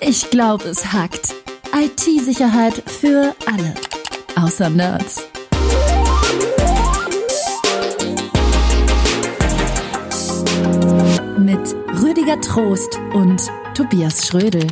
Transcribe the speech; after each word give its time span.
Ich 0.00 0.30
glaube, 0.30 0.64
es 0.64 0.92
hackt. 0.92 1.34
IT-Sicherheit 1.74 2.82
für 2.86 3.34
alle. 3.46 3.74
Außer 4.36 4.68
Nerds. 4.68 5.26
Mit 11.38 11.74
Rüdiger 12.02 12.40
Trost 12.40 12.98
und 13.14 13.50
Tobias 13.74 14.26
Schrödel. 14.26 14.66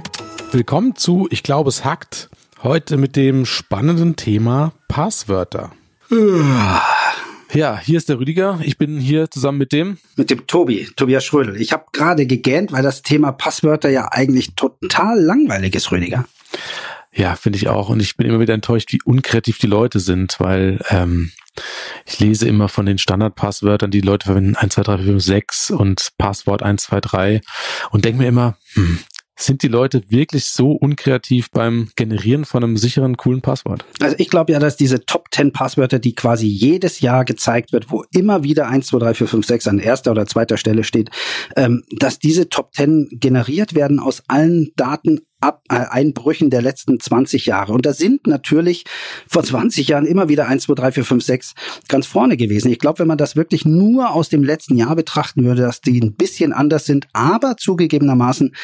Willkommen 0.53 0.95
zu 0.97 1.27
Ich 1.31 1.43
glaube, 1.43 1.71
es 1.71 1.85
hackt. 1.85 2.29
Heute 2.63 2.97
mit 2.97 3.17
dem 3.17 3.47
spannenden 3.47 4.17
Thema 4.17 4.73
Passwörter. 4.89 5.73
Ja, 7.55 7.79
hier 7.79 7.99
ist 7.99 8.09
der 8.09 8.19
Rüdiger. 8.19 8.59
Ich 8.65 8.79
bin 8.79 8.99
hier 8.99 9.31
zusammen 9.31 9.59
mit 9.59 9.71
dem. 9.71 9.99
Mit 10.17 10.29
dem 10.31 10.45
Tobi, 10.49 10.89
Tobias 10.97 11.25
Schrödel. 11.25 11.61
Ich 11.61 11.73
habe 11.73 11.85
gerade 11.93 12.27
gegähnt, 12.27 12.73
weil 12.73 12.83
das 12.83 13.03
Thema 13.03 13.31
Passwörter 13.31 13.91
ja 13.91 14.09
eigentlich 14.11 14.57
total 14.57 15.21
langweilig 15.21 15.77
ist, 15.77 15.93
Rüdiger. 15.93 16.25
Ja, 17.13 17.37
finde 17.37 17.59
ich 17.59 17.69
auch. 17.69 17.91
Und 17.91 18.03
ich 18.03 18.17
bin 18.17 18.27
immer 18.27 18.41
wieder 18.41 18.55
enttäuscht, 18.55 18.93
wie 18.93 19.01
unkreativ 19.05 19.59
die 19.59 19.69
Leute 19.69 20.01
sind, 20.01 20.35
weil 20.41 20.81
ähm, 20.91 21.31
ich 22.07 22.19
lese 22.19 22.49
immer 22.49 22.69
von 22.69 22.87
den 22.87 22.99
Standardpasswörtern, 22.99 23.93
die 23.93 24.01
Leute 24.01 24.27
verwenden 24.27 24.57
1, 24.57 24.75
2, 24.75 24.83
3, 24.83 24.97
4, 24.99 25.07
5, 25.07 25.23
6 25.23 25.71
und 25.71 26.09
Passwort 26.19 26.65
1, 26.65 26.83
2, 26.83 27.01
3 27.01 27.41
und 27.91 28.05
denke 28.05 28.21
mir 28.21 28.29
immer, 28.29 28.57
hm, 28.73 28.99
sind 29.37 29.63
die 29.63 29.69
Leute 29.69 30.03
wirklich 30.09 30.47
so 30.47 30.73
unkreativ 30.73 31.51
beim 31.51 31.89
Generieren 31.97 32.45
von 32.45 32.63
einem 32.63 32.77
sicheren, 32.77 33.17
coolen 33.17 33.41
Passwort? 33.41 33.85
Also 34.01 34.17
ich 34.19 34.29
glaube 34.29 34.53
ja, 34.53 34.59
dass 34.59 34.77
diese 34.77 35.05
Top 35.05 35.29
10 35.33 35.53
Passwörter, 35.53 35.99
die 35.99 36.15
quasi 36.15 36.47
jedes 36.47 37.01
Jahr 37.01 37.25
gezeigt 37.25 37.73
wird, 37.73 37.91
wo 37.91 38.05
immer 38.13 38.45
wieder 38.45 38.69
1, 38.69 38.87
2, 38.87 38.99
3, 38.99 39.15
4, 39.15 39.29
5, 39.29 39.47
6 39.47 39.67
an 39.69 39.79
erster 39.79 40.13
oder 40.13 40.27
zweiter 40.27 40.57
Stelle 40.57 40.85
steht, 40.85 41.11
ähm, 41.57 41.83
dass 41.91 42.19
diese 42.19 42.49
Top 42.49 42.75
10 42.75 43.09
generiert 43.13 43.75
werden 43.75 43.99
aus 43.99 44.23
allen 44.29 44.73
Daten 44.77 45.21
Ab 45.45 45.63
äh, 45.69 45.75
Einbrüchen 45.75 46.49
der 46.49 46.63
letzten 46.63 46.99
20 46.99 47.45
Jahre. 47.45 47.75
Und 47.75 47.85
da 47.85 47.93
sind 47.93 48.27
natürlich 48.27 48.85
vor 49.29 49.45
20 49.45 49.89
Jahren 49.89 50.07
immer 50.07 50.31
wieder 50.31 50.49
1, 50.49 50.63
2, 50.63 50.75
3, 50.75 50.93
4, 50.93 51.05
5, 51.05 51.25
6 51.25 51.55
ganz 51.89 52.07
vorne 52.07 52.39
gewesen. 52.39 52.73
Ich 52.73 52.79
glaube, 52.79 53.01
wenn 53.01 53.09
man 53.09 53.19
das 53.19 53.37
wirklich 53.37 53.67
nur 53.67 54.11
aus 54.13 54.31
dem 54.31 54.43
letzten 54.43 54.77
Jahr 54.77 54.97
betrachten 54.97 55.45
würde, 55.45 55.61
dass 55.61 55.83
die 55.83 56.01
ein 56.01 56.15
bisschen 56.15 56.55
anders 56.55 56.87
sind, 56.87 57.09
aber 57.13 57.59
zugegebenermaßen, 57.59 58.55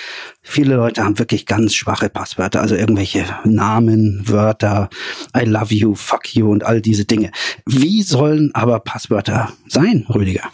viele 0.41 0.77
Leute 0.77 1.05
haben 1.05 1.19
wirklich 1.19 1.45
ganz 1.45 1.75
schwache 1.75 2.09
Passwörter, 2.09 2.63
also 2.63 2.77
irgendwelche 2.77 3.27
Namen, 3.45 4.23
Wörter, 4.25 4.89
I 5.37 5.45
love 5.45 5.75
you, 5.75 5.95
fuck 5.95 6.35
you 6.35 6.51
und 6.51 6.65
all 6.65 6.81
diese 6.81 7.05
Dinge. 7.05 7.31
Wie 7.67 8.03
sollen 8.03 8.55
aber 8.55 8.81
Passwörter 8.81 9.53
sein, 9.69 10.07
Rüdiger? 10.09 10.51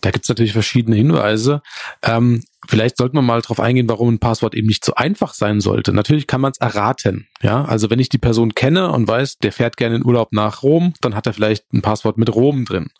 Da 0.00 0.10
gibt's 0.10 0.28
natürlich 0.28 0.52
verschiedene 0.52 0.96
Hinweise. 0.96 1.60
Ähm, 2.02 2.44
vielleicht 2.68 2.98
sollte 2.98 3.16
man 3.16 3.24
mal 3.24 3.40
darauf 3.40 3.58
eingehen, 3.58 3.88
warum 3.88 4.14
ein 4.14 4.18
Passwort 4.18 4.54
eben 4.54 4.68
nicht 4.68 4.84
so 4.84 4.94
einfach 4.94 5.34
sein 5.34 5.60
sollte. 5.60 5.92
Natürlich 5.92 6.26
kann 6.26 6.40
man 6.40 6.52
es 6.52 6.58
erraten. 6.58 7.26
Ja, 7.42 7.64
also 7.64 7.90
wenn 7.90 7.98
ich 7.98 8.08
die 8.08 8.18
Person 8.18 8.54
kenne 8.54 8.92
und 8.92 9.08
weiß, 9.08 9.38
der 9.38 9.52
fährt 9.52 9.76
gerne 9.76 9.96
in 9.96 10.04
Urlaub 10.04 10.32
nach 10.32 10.62
Rom, 10.62 10.92
dann 11.00 11.14
hat 11.14 11.26
er 11.26 11.32
vielleicht 11.32 11.72
ein 11.72 11.82
Passwort 11.82 12.16
mit 12.16 12.32
Rom 12.32 12.64
drin. 12.64 12.90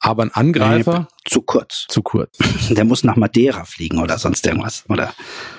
Aber 0.00 0.22
ein 0.22 0.32
Angreifer 0.32 1.00
nee, 1.00 1.30
zu 1.30 1.42
kurz. 1.42 1.86
Zu 1.88 2.02
kurz. 2.02 2.36
Der 2.70 2.84
muss 2.84 3.04
nach 3.04 3.16
Madeira 3.16 3.64
fliegen 3.64 3.98
oder 3.98 4.18
sonst 4.18 4.46
irgendwas, 4.46 4.84
oder? 4.88 5.14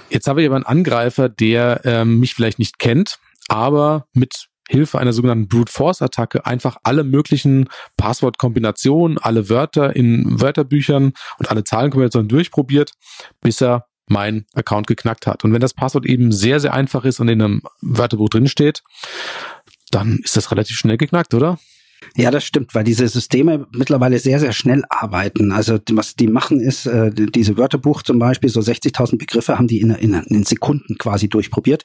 Jetzt 0.09 0.27
habe 0.27 0.41
ich 0.41 0.47
aber 0.47 0.55
einen 0.55 0.65
Angreifer, 0.65 1.29
der 1.29 1.81
ähm, 1.83 2.19
mich 2.19 2.33
vielleicht 2.33 2.59
nicht 2.59 2.79
kennt, 2.79 3.19
aber 3.47 4.07
mit 4.13 4.47
Hilfe 4.67 4.99
einer 4.99 5.13
sogenannten 5.13 5.47
Brute 5.47 5.71
Force 5.71 6.01
Attacke 6.01 6.45
einfach 6.45 6.77
alle 6.83 7.03
möglichen 7.03 7.69
Passwortkombinationen, 7.97 9.17
alle 9.17 9.49
Wörter 9.49 9.95
in 9.95 10.41
Wörterbüchern 10.41 11.13
und 11.37 11.49
alle 11.49 11.63
Zahlenkombinationen 11.63 12.27
durchprobiert, 12.27 12.91
bis 13.41 13.61
er 13.61 13.85
mein 14.07 14.45
Account 14.53 14.87
geknackt 14.87 15.27
hat. 15.27 15.43
Und 15.43 15.53
wenn 15.53 15.61
das 15.61 15.73
Passwort 15.73 16.05
eben 16.05 16.31
sehr, 16.31 16.59
sehr 16.59 16.73
einfach 16.73 17.05
ist 17.05 17.19
und 17.19 17.27
in 17.27 17.41
einem 17.41 17.61
Wörterbuch 17.81 18.29
drinsteht, 18.29 18.83
dann 19.91 20.19
ist 20.23 20.37
das 20.37 20.51
relativ 20.51 20.77
schnell 20.77 20.97
geknackt, 20.97 21.33
oder? 21.33 21.57
Ja, 22.17 22.31
das 22.31 22.45
stimmt, 22.45 22.73
weil 22.73 22.85
diese 22.85 23.05
Systeme 23.09 23.67
mittlerweile 23.71 24.19
sehr, 24.19 24.39
sehr 24.39 24.53
schnell 24.53 24.83
arbeiten. 24.87 25.51
Also 25.51 25.79
was 25.91 26.15
die 26.15 26.27
machen 26.27 26.61
ist, 26.61 26.85
äh, 26.85 27.11
diese 27.13 27.57
Wörterbuch 27.57 28.03
zum 28.03 28.19
Beispiel, 28.19 28.49
so 28.49 28.61
60.000 28.61 29.17
Begriffe 29.17 29.57
haben 29.57 29.67
die 29.67 29.81
in, 29.81 29.89
in, 29.89 30.13
in, 30.13 30.43
Sekunden 30.43 30.97
quasi 30.97 31.27
durchprobiert. 31.27 31.83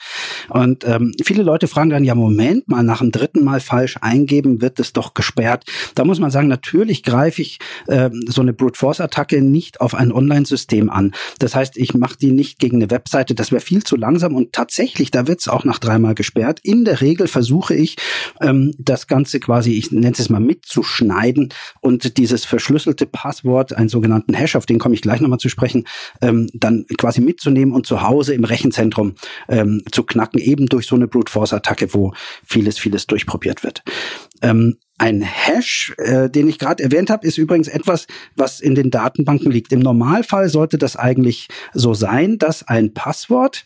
Und 0.49 0.87
ähm, 0.87 1.13
viele 1.21 1.43
Leute 1.43 1.67
fragen 1.67 1.91
dann, 1.91 2.05
ja 2.05 2.15
Moment 2.15 2.69
mal, 2.69 2.85
nach 2.85 3.01
dem 3.01 3.11
dritten 3.11 3.43
Mal 3.43 3.59
falsch 3.59 3.97
eingeben, 4.03 4.63
wird 4.63 4.79
es 4.79 4.93
doch 4.93 5.15
gesperrt. 5.15 5.65
Da 5.97 6.05
muss 6.05 6.21
man 6.21 6.31
sagen, 6.31 6.47
natürlich 6.47 7.03
greife 7.03 7.43
ich 7.43 7.59
äh, 7.89 8.11
so 8.29 8.41
eine 8.41 8.53
Brute 8.53 8.79
Force 8.79 9.01
Attacke 9.01 9.43
nicht 9.43 9.81
auf 9.81 9.97
ein 9.97 10.13
Online-System 10.13 10.91
an. 10.91 11.13
Das 11.41 11.57
heißt, 11.57 11.77
ich 11.77 11.95
mache 11.95 12.17
die 12.17 12.31
nicht 12.31 12.61
gegen 12.61 12.77
eine 12.77 12.91
Webseite, 12.93 13.35
das 13.35 13.51
wäre 13.51 13.63
viel 13.63 13.83
zu 13.83 13.97
langsam 13.97 14.37
und 14.37 14.53
tatsächlich, 14.53 15.11
da 15.11 15.27
wird 15.27 15.41
es 15.41 15.49
auch 15.49 15.65
nach 15.65 15.81
dreimal 15.81 16.15
gesperrt. 16.15 16.61
In 16.63 16.85
der 16.85 17.01
Regel 17.01 17.27
versuche 17.27 17.75
ich 17.75 17.97
ähm, 18.41 18.75
das 18.79 19.09
Ganze 19.09 19.41
quasi, 19.41 19.73
ich 19.73 19.91
nenne 19.91 20.20
es 20.21 20.31
mal 20.31 20.41
mitzuschneiden 20.41 21.53
und 21.81 22.19
dieses 22.19 22.45
verschlüsselte 22.45 23.07
Passwort, 23.07 23.73
einen 23.73 23.89
sogenannten 23.89 24.35
Hash, 24.35 24.57
auf 24.57 24.67
den 24.67 24.79
komme 24.79 24.95
ich 24.95 25.03
gleich 25.03 25.21
nochmal 25.21 25.39
zu 25.39 25.49
sprechen, 25.49 25.87
ähm, 26.21 26.49
dann 26.55 26.87
quasi 26.97 27.21
mitzunehmen 27.21 27.75
und 27.75 27.87
zu 27.87 28.03
Hause 28.03 28.35
im 28.35 28.45
Rechenzentrum 28.45 29.15
ähm, 29.49 29.83
zu 29.91 30.05
knacken, 30.05 30.41
eben 30.41 30.67
durch 30.67 30.87
so 30.87 30.97
eine 30.97 31.09
Brute 31.09 31.33
Force 31.33 31.53
Attacke, 31.53 31.93
wo 31.95 32.13
vieles, 32.45 32.79
vieles 32.79 33.07
durchprobiert 33.07 33.65
wird. 33.65 33.83
Ähm, 34.43 34.77
ein 34.99 35.23
Hash, 35.23 35.95
äh, 35.97 36.29
den 36.29 36.47
ich 36.47 36.59
gerade 36.59 36.83
erwähnt 36.83 37.09
habe, 37.09 37.27
ist 37.27 37.39
übrigens 37.39 37.69
etwas, 37.69 38.07
was 38.37 38.61
in 38.61 38.75
den 38.75 38.91
Datenbanken 38.91 39.51
liegt. 39.51 39.73
Im 39.73 39.81
Normalfall 39.81 40.51
sollte 40.51 40.77
das 40.77 40.95
eigentlich 40.97 41.49
so 41.73 41.95
sein, 41.95 42.37
dass 42.37 42.69
ein 42.69 42.93
Passwort 42.93 43.65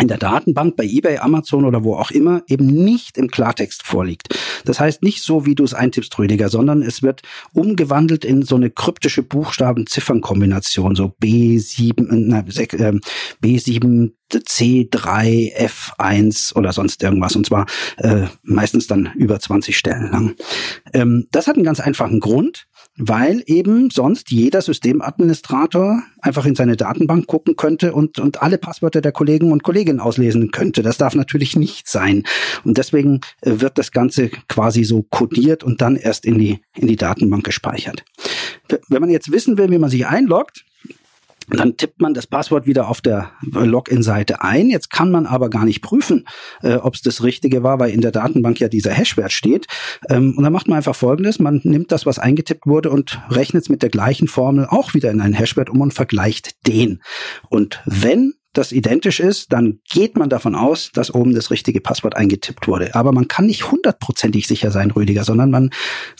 in 0.00 0.08
der 0.08 0.18
Datenbank 0.18 0.76
bei 0.76 0.84
eBay, 0.84 1.18
Amazon 1.18 1.64
oder 1.64 1.84
wo 1.84 1.94
auch 1.96 2.10
immer 2.10 2.42
eben 2.48 2.66
nicht 2.66 3.18
im 3.18 3.28
Klartext 3.28 3.82
vorliegt. 3.82 4.28
Das 4.64 4.80
heißt 4.80 5.02
nicht 5.02 5.22
so, 5.22 5.46
wie 5.46 5.54
du 5.54 5.64
es 5.64 5.74
eintippst, 5.74 6.18
Rüdiger, 6.18 6.48
sondern 6.48 6.82
es 6.82 7.02
wird 7.02 7.22
umgewandelt 7.52 8.24
in 8.24 8.42
so 8.42 8.56
eine 8.56 8.70
kryptische 8.70 9.22
Buchstaben-Ziffern-Kombination, 9.22 10.94
so 10.94 11.12
B7, 11.20 12.06
na, 12.10 12.40
äh, 12.40 13.00
B7 13.42 14.12
C3, 14.30 15.56
F1 15.56 16.54
oder 16.54 16.72
sonst 16.72 17.02
irgendwas. 17.02 17.34
Und 17.34 17.46
zwar 17.46 17.66
äh, 17.96 18.26
meistens 18.42 18.86
dann 18.86 19.10
über 19.16 19.40
20 19.40 19.76
Stellen 19.76 20.10
lang. 20.10 20.34
Ähm, 20.92 21.26
das 21.30 21.46
hat 21.46 21.56
einen 21.56 21.64
ganz 21.64 21.80
einfachen 21.80 22.20
Grund 22.20 22.66
weil 22.98 23.42
eben 23.46 23.90
sonst 23.90 24.30
jeder 24.30 24.60
Systemadministrator 24.60 26.02
einfach 26.20 26.44
in 26.44 26.56
seine 26.56 26.76
Datenbank 26.76 27.26
gucken 27.26 27.56
könnte 27.56 27.92
und, 27.92 28.18
und 28.18 28.42
alle 28.42 28.58
Passwörter 28.58 29.00
der 29.00 29.12
Kollegen 29.12 29.52
und 29.52 29.62
Kolleginnen 29.62 30.00
auslesen 30.00 30.50
könnte. 30.50 30.82
Das 30.82 30.98
darf 30.98 31.14
natürlich 31.14 31.56
nicht 31.56 31.88
sein. 31.88 32.24
Und 32.64 32.76
deswegen 32.76 33.20
äh, 33.40 33.60
wird 33.60 33.78
das 33.78 33.92
Ganze 33.92 34.30
quasi 34.48 34.84
so 34.84 35.02
codiert 35.02 35.62
und 35.62 35.80
dann 35.80 35.96
erst 35.96 36.26
in 36.26 36.38
die, 36.38 36.60
in 36.76 36.88
die 36.88 36.96
Datenbank 36.96 37.44
gespeichert. 37.44 38.04
Wenn 38.88 39.00
man 39.00 39.10
jetzt 39.10 39.30
wissen 39.30 39.56
will, 39.56 39.70
wie 39.70 39.78
man 39.78 39.90
sich 39.90 40.06
einloggt, 40.06 40.64
dann 41.50 41.76
tippt 41.76 42.00
man 42.00 42.14
das 42.14 42.26
Passwort 42.26 42.66
wieder 42.66 42.88
auf 42.88 43.00
der 43.00 43.30
Login-Seite 43.42 44.42
ein. 44.42 44.70
Jetzt 44.70 44.90
kann 44.90 45.10
man 45.10 45.26
aber 45.26 45.48
gar 45.50 45.64
nicht 45.64 45.80
prüfen, 45.80 46.26
äh, 46.62 46.74
ob 46.74 46.94
es 46.94 47.02
das 47.02 47.22
Richtige 47.22 47.62
war, 47.62 47.78
weil 47.78 47.90
in 47.90 48.00
der 48.00 48.12
Datenbank 48.12 48.60
ja 48.60 48.68
dieser 48.68 48.92
Hashwert 48.92 49.32
steht. 49.32 49.66
Ähm, 50.08 50.34
und 50.36 50.44
dann 50.44 50.52
macht 50.52 50.68
man 50.68 50.76
einfach 50.76 50.96
Folgendes. 50.96 51.38
Man 51.38 51.60
nimmt 51.64 51.92
das, 51.92 52.06
was 52.06 52.18
eingetippt 52.18 52.66
wurde 52.66 52.90
und 52.90 53.20
rechnet 53.30 53.62
es 53.62 53.68
mit 53.68 53.82
der 53.82 53.90
gleichen 53.90 54.28
Formel 54.28 54.66
auch 54.66 54.94
wieder 54.94 55.10
in 55.10 55.20
einen 55.20 55.34
Hashwert 55.34 55.70
um 55.70 55.80
und 55.80 55.94
vergleicht 55.94 56.66
den. 56.66 57.02
Und 57.48 57.80
wenn 57.86 58.34
das 58.52 58.72
identisch 58.72 59.20
ist, 59.20 59.52
dann 59.52 59.80
geht 59.88 60.16
man 60.16 60.28
davon 60.28 60.54
aus, 60.54 60.90
dass 60.92 61.14
oben 61.14 61.34
das 61.34 61.50
richtige 61.50 61.80
Passwort 61.80 62.16
eingetippt 62.16 62.66
wurde. 62.66 62.94
Aber 62.94 63.12
man 63.12 63.28
kann 63.28 63.46
nicht 63.46 63.70
hundertprozentig 63.70 64.46
sicher 64.46 64.70
sein, 64.70 64.90
Rüdiger, 64.90 65.24
sondern 65.24 65.50
man 65.50 65.70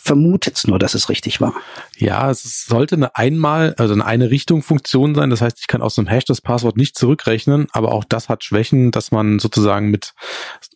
vermutet 0.00 0.56
es 0.56 0.66
nur, 0.66 0.78
dass 0.78 0.94
es 0.94 1.08
richtig 1.08 1.40
war. 1.40 1.54
Ja, 1.96 2.30
es 2.30 2.66
sollte 2.66 2.96
eine 2.96 3.16
einmal, 3.16 3.74
also 3.78 3.94
eine 3.94 4.04
eine 4.04 4.30
Richtung 4.30 4.62
Funktion 4.62 5.14
sein. 5.14 5.30
Das 5.30 5.40
heißt, 5.40 5.58
ich 5.60 5.66
kann 5.66 5.82
aus 5.82 5.98
einem 5.98 6.08
Hash 6.08 6.24
das 6.24 6.40
Passwort 6.40 6.76
nicht 6.76 6.96
zurückrechnen, 6.98 7.66
aber 7.72 7.92
auch 7.92 8.04
das 8.04 8.28
hat 8.28 8.44
Schwächen, 8.44 8.90
dass 8.90 9.10
man 9.10 9.38
sozusagen 9.38 9.90
mit 9.90 10.14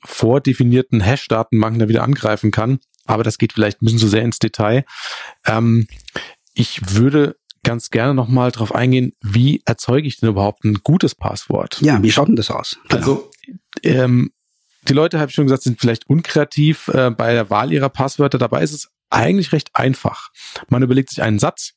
vordefinierten 0.05 1.01
Hash-Datenbanken 1.01 1.81
da 1.81 1.89
wieder 1.89 2.03
angreifen 2.03 2.51
kann. 2.51 2.79
Aber 3.05 3.25
das 3.25 3.39
geht 3.39 3.53
vielleicht 3.53 3.83
ein 3.83 3.87
bisschen 3.87 3.99
zu 3.99 4.09
sehr 4.09 4.23
ins 4.23 4.39
Detail. 4.39 4.85
Ähm, 5.47 5.87
ich 6.55 6.81
würde 6.95 7.37
ganz 7.65 7.91
gerne 7.91 8.15
nochmal 8.15 8.51
drauf 8.51 8.75
eingehen, 8.75 9.13
wie 9.21 9.63
erzeuge 9.65 10.07
ich 10.07 10.19
denn 10.19 10.29
überhaupt 10.29 10.65
ein 10.65 10.81
gutes 10.83 11.15
Passwort? 11.15 11.81
Ja, 11.81 12.03
wie 12.03 12.11
schaut 12.11 12.29
denn 12.29 12.37
das 12.37 12.51
aus? 12.51 12.79
Genau. 12.89 12.97
Also, 12.97 13.31
ähm, 13.83 14.33
die 14.89 14.95
Leute, 14.95 15.21
habe 15.21 15.29
ich 15.29 15.35
schon 15.35 15.47
gesagt, 15.47 15.63
sind 15.63 15.81
vielleicht 15.81 16.09
unkreativ 16.09 16.89
äh, 16.89 17.11
bei 17.11 17.33
der 17.33 17.51
Wahl 17.51 17.73
ihrer 17.73 17.89
Passwörter. 17.89 18.39
Dabei 18.39 18.63
ist 18.63 18.73
es 18.73 18.89
eigentlich 19.11 19.53
recht 19.53 19.71
einfach. 19.75 20.31
Man 20.69 20.83
überlegt 20.83 21.11
sich 21.11 21.23
einen 21.23 21.39
Satz 21.39 21.75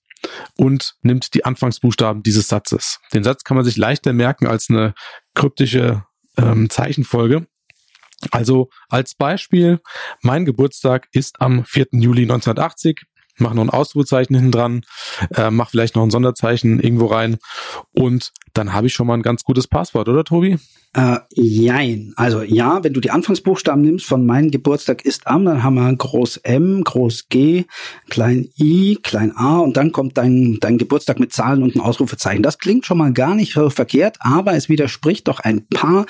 und 0.57 0.95
nimmt 1.01 1.33
die 1.35 1.45
Anfangsbuchstaben 1.45 2.23
dieses 2.23 2.47
Satzes. 2.47 2.99
Den 3.13 3.23
Satz 3.23 3.43
kann 3.43 3.55
man 3.55 3.65
sich 3.65 3.77
leichter 3.77 4.13
merken 4.13 4.47
als 4.47 4.69
eine 4.69 4.95
kryptische 5.35 6.03
ähm, 6.37 6.69
Zeichenfolge. 6.69 7.45
Also 8.31 8.69
als 8.89 9.13
Beispiel, 9.13 9.81
mein 10.21 10.45
Geburtstag 10.45 11.07
ist 11.11 11.41
am 11.41 11.65
4. 11.65 11.87
Juli 11.91 12.23
1980. 12.23 13.01
mach 13.37 13.53
noch 13.53 13.63
ein 13.63 13.69
Ausrufezeichen 13.69 14.35
hinten 14.35 14.51
dran, 14.51 14.81
äh, 15.35 15.51
mach 15.51 15.69
vielleicht 15.69 15.95
noch 15.95 16.03
ein 16.03 16.11
Sonderzeichen 16.11 16.79
irgendwo 16.79 17.07
rein 17.07 17.37
und 17.93 18.31
dann 18.53 18.73
habe 18.73 18.87
ich 18.87 18.93
schon 18.93 19.07
mal 19.07 19.15
ein 19.15 19.21
ganz 19.21 19.43
gutes 19.43 19.67
Passwort, 19.67 20.07
oder 20.07 20.23
Tobi? 20.23 20.57
Äh, 20.95 21.17
jein. 21.33 22.13
Also 22.15 22.41
ja, 22.41 22.81
wenn 22.85 22.93
du 22.93 23.01
die 23.01 23.11
Anfangsbuchstaben 23.11 23.81
nimmst 23.81 24.05
von 24.05 24.25
mein 24.25 24.49
Geburtstag 24.49 25.03
ist 25.03 25.27
am, 25.27 25.43
dann 25.43 25.61
haben 25.61 25.75
wir 25.75 25.93
groß 25.93 26.37
M, 26.37 26.85
groß 26.85 27.27
G, 27.27 27.65
klein 28.09 28.47
I, 28.57 28.97
klein 29.03 29.35
A 29.35 29.57
und 29.57 29.75
dann 29.75 29.91
kommt 29.91 30.17
dein, 30.17 30.57
dein 30.61 30.77
Geburtstag 30.77 31.19
mit 31.19 31.33
Zahlen 31.33 31.63
und 31.63 31.75
ein 31.75 31.81
Ausrufezeichen. 31.81 32.43
Das 32.43 32.59
klingt 32.59 32.85
schon 32.85 32.97
mal 32.97 33.11
gar 33.11 33.35
nicht 33.35 33.51
so 33.51 33.69
verkehrt, 33.69 34.15
aber 34.21 34.53
es 34.53 34.69
widerspricht 34.69 35.27
doch 35.27 35.41
ein 35.41 35.67
paar 35.67 36.05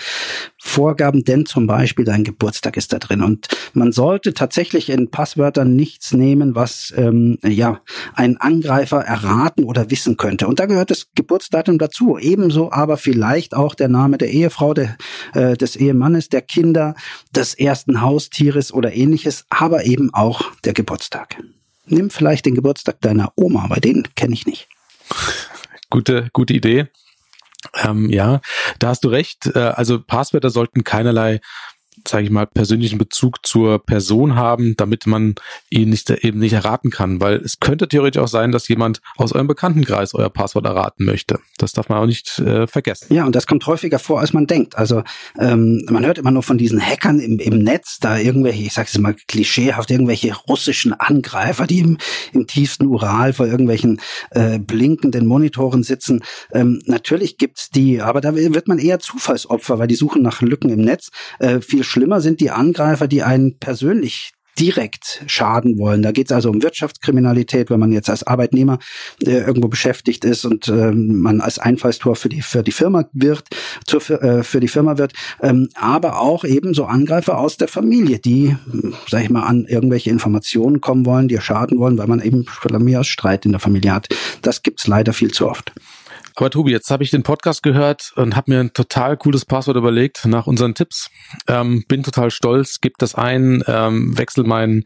Vorgaben, 0.59 1.23
denn 1.23 1.47
zum 1.47 1.65
Beispiel 1.65 2.05
dein 2.05 2.23
Geburtstag 2.23 2.77
ist 2.77 2.93
da 2.93 2.99
drin. 2.99 3.23
Und 3.23 3.47
man 3.73 3.91
sollte 3.91 4.35
tatsächlich 4.35 4.89
in 4.91 5.09
Passwörtern 5.09 5.75
nichts 5.75 6.13
nehmen, 6.13 6.53
was 6.53 6.93
ähm, 6.95 7.14
ja 7.43 7.81
ein 8.13 8.37
Angreifer 8.37 9.01
erraten 9.01 9.63
oder 9.63 9.89
wissen 9.89 10.17
könnte. 10.17 10.47
Und 10.47 10.59
da 10.59 10.65
gehört 10.65 10.91
das 10.91 11.07
Geburtsdatum 11.15 11.77
dazu. 11.77 12.17
Ebenso 12.17 12.71
aber 12.71 12.97
vielleicht 12.97 13.55
auch 13.55 13.75
der 13.75 13.87
Name 13.87 14.17
der 14.17 14.29
Ehefrau 14.29 14.73
der, 14.73 14.97
äh, 15.33 15.55
des 15.55 15.75
Ehemannes, 15.75 16.29
der 16.29 16.41
Kinder, 16.41 16.95
des 17.35 17.53
ersten 17.53 18.01
Haustieres 18.01 18.73
oder 18.73 18.93
ähnliches, 18.93 19.45
aber 19.49 19.85
eben 19.85 20.13
auch 20.13 20.41
der 20.63 20.73
Geburtstag. 20.73 21.37
Nimm 21.87 22.09
vielleicht 22.09 22.45
den 22.45 22.55
Geburtstag 22.55 23.01
deiner 23.01 23.31
Oma, 23.35 23.67
bei 23.67 23.79
den 23.79 24.07
kenne 24.15 24.33
ich 24.33 24.45
nicht. 24.45 24.67
Gute, 25.89 26.29
gute 26.33 26.53
Idee. 26.53 26.87
Ähm, 27.83 28.09
ja, 28.09 28.41
da 28.79 28.89
hast 28.89 29.03
du 29.03 29.09
recht. 29.09 29.51
Äh, 29.55 29.59
also 29.59 30.01
Passwörter 30.01 30.49
sollten 30.49 30.83
keinerlei 30.83 31.41
sage 32.07 32.25
ich 32.25 32.29
mal, 32.29 32.45
persönlichen 32.45 32.97
Bezug 32.97 33.45
zur 33.45 33.83
Person 33.83 34.35
haben, 34.35 34.75
damit 34.77 35.07
man 35.07 35.35
ihn 35.69 35.89
nicht 35.89 36.09
eben 36.09 36.39
nicht 36.39 36.53
erraten 36.53 36.91
kann. 36.91 37.21
Weil 37.21 37.35
es 37.37 37.59
könnte 37.59 37.87
theoretisch 37.87 38.21
auch 38.21 38.27
sein, 38.27 38.51
dass 38.51 38.67
jemand 38.67 39.01
aus 39.17 39.33
eurem 39.33 39.47
Bekanntenkreis 39.47 40.13
euer 40.13 40.29
Passwort 40.29 40.65
erraten 40.65 41.05
möchte. 41.05 41.39
Das 41.57 41.73
darf 41.73 41.89
man 41.89 41.99
auch 41.99 42.05
nicht 42.05 42.39
äh, 42.39 42.67
vergessen. 42.67 43.13
Ja, 43.13 43.25
und 43.25 43.35
das 43.35 43.47
kommt 43.47 43.65
häufiger 43.67 43.99
vor, 43.99 44.19
als 44.19 44.33
man 44.33 44.47
denkt. 44.47 44.77
Also 44.77 45.03
ähm, 45.39 45.85
man 45.89 46.05
hört 46.05 46.17
immer 46.17 46.31
nur 46.31 46.43
von 46.43 46.57
diesen 46.57 46.81
Hackern 46.81 47.19
im, 47.19 47.39
im 47.39 47.59
Netz, 47.59 47.97
da 47.99 48.17
irgendwelche, 48.17 48.63
ich 48.63 48.73
sage 48.73 48.89
es 48.91 48.97
mal 48.97 49.15
klischeehaft, 49.27 49.89
irgendwelche 49.91 50.35
russischen 50.35 50.93
Angreifer, 50.93 51.67
die 51.67 51.79
im, 51.79 51.97
im 52.33 52.47
tiefsten 52.47 52.87
Ural 52.87 53.33
vor 53.33 53.47
irgendwelchen 53.47 54.01
äh, 54.31 54.59
blinkenden 54.59 55.25
Monitoren 55.25 55.83
sitzen. 55.83 56.23
Ähm, 56.53 56.81
natürlich 56.85 57.37
gibt's 57.37 57.69
die, 57.69 58.01
aber 58.01 58.21
da 58.21 58.35
wird 58.35 58.67
man 58.67 58.79
eher 58.79 58.99
Zufallsopfer, 58.99 59.79
weil 59.79 59.87
die 59.87 59.95
suchen 59.95 60.21
nach 60.21 60.41
Lücken 60.41 60.69
im 60.69 60.81
Netz. 60.81 61.09
Äh, 61.39 61.61
viel 61.61 61.83
schlimmer 61.85 62.21
sind 62.21 62.41
die 62.41 62.51
Angreifer, 62.51 63.07
die 63.07 63.23
einen 63.23 63.57
persönlich 63.57 64.33
direkt 64.59 65.23
schaden 65.27 65.77
wollen. 65.77 66.01
Da 66.01 66.11
geht 66.11 66.27
es 66.27 66.31
also 66.31 66.49
um 66.49 66.63
Wirtschaftskriminalität, 66.63 67.69
wenn 67.69 67.79
man 67.79 67.91
jetzt 67.91 68.09
als 68.09 68.25
Arbeitnehmer 68.25 68.79
äh, 69.25 69.39
irgendwo 69.39 69.67
beschäftigt 69.67 70.23
ist 70.23 70.45
und 70.45 70.69
ähm, 70.69 71.19
man 71.19 71.41
als 71.41 71.59
Einfallstor 71.59 72.15
für 72.15 72.29
die 72.29 72.41
für 72.41 72.63
die 72.63 72.71
Firma 72.71 73.05
wird, 73.11 73.43
zur, 73.85 74.09
äh, 74.09 74.43
für 74.43 74.59
die 74.59 74.67
Firma 74.67 74.97
wird, 74.97 75.13
ähm, 75.41 75.67
aber 75.75 76.21
auch 76.21 76.45
eben 76.45 76.73
so 76.73 76.85
Angreifer 76.85 77.37
aus 77.37 77.57
der 77.57 77.67
Familie, 77.67 78.19
die, 78.19 78.55
sag 79.09 79.23
ich 79.23 79.29
mal, 79.29 79.43
an 79.43 79.65
irgendwelche 79.65 80.09
Informationen 80.09 80.79
kommen 80.79 81.05
wollen, 81.05 81.27
die 81.27 81.39
schaden 81.41 81.77
wollen, 81.77 81.97
weil 81.97 82.07
man 82.07 82.21
eben 82.21 82.45
mehr 82.79 82.99
als 82.99 83.07
Streit 83.07 83.45
in 83.45 83.51
der 83.51 83.59
Familie 83.59 83.93
hat. 83.93 84.07
Das 84.41 84.63
gibt's 84.63 84.87
leider 84.87 85.11
viel 85.11 85.31
zu 85.31 85.49
oft. 85.49 85.73
Aber 86.37 86.49
Tobi, 86.49 86.71
jetzt 86.71 86.91
habe 86.91 87.03
ich 87.03 87.11
den 87.11 87.23
Podcast 87.23 87.63
gehört 87.63 88.11
und 88.15 88.35
habe 88.35 88.51
mir 88.51 88.59
ein 88.59 88.73
total 88.73 89.15
cooles 89.15 89.45
Passwort 89.45 89.77
überlegt 89.77 90.25
nach 90.25 90.47
unseren 90.47 90.75
Tipps. 90.75 91.09
Ähm, 91.47 91.85
bin 91.87 92.03
total 92.03 92.29
stolz, 92.29 92.81
gebe 92.81 92.95
das 92.97 93.15
ein, 93.15 93.63
ähm, 93.67 94.17
wechsel 94.17 94.43
mein 94.43 94.83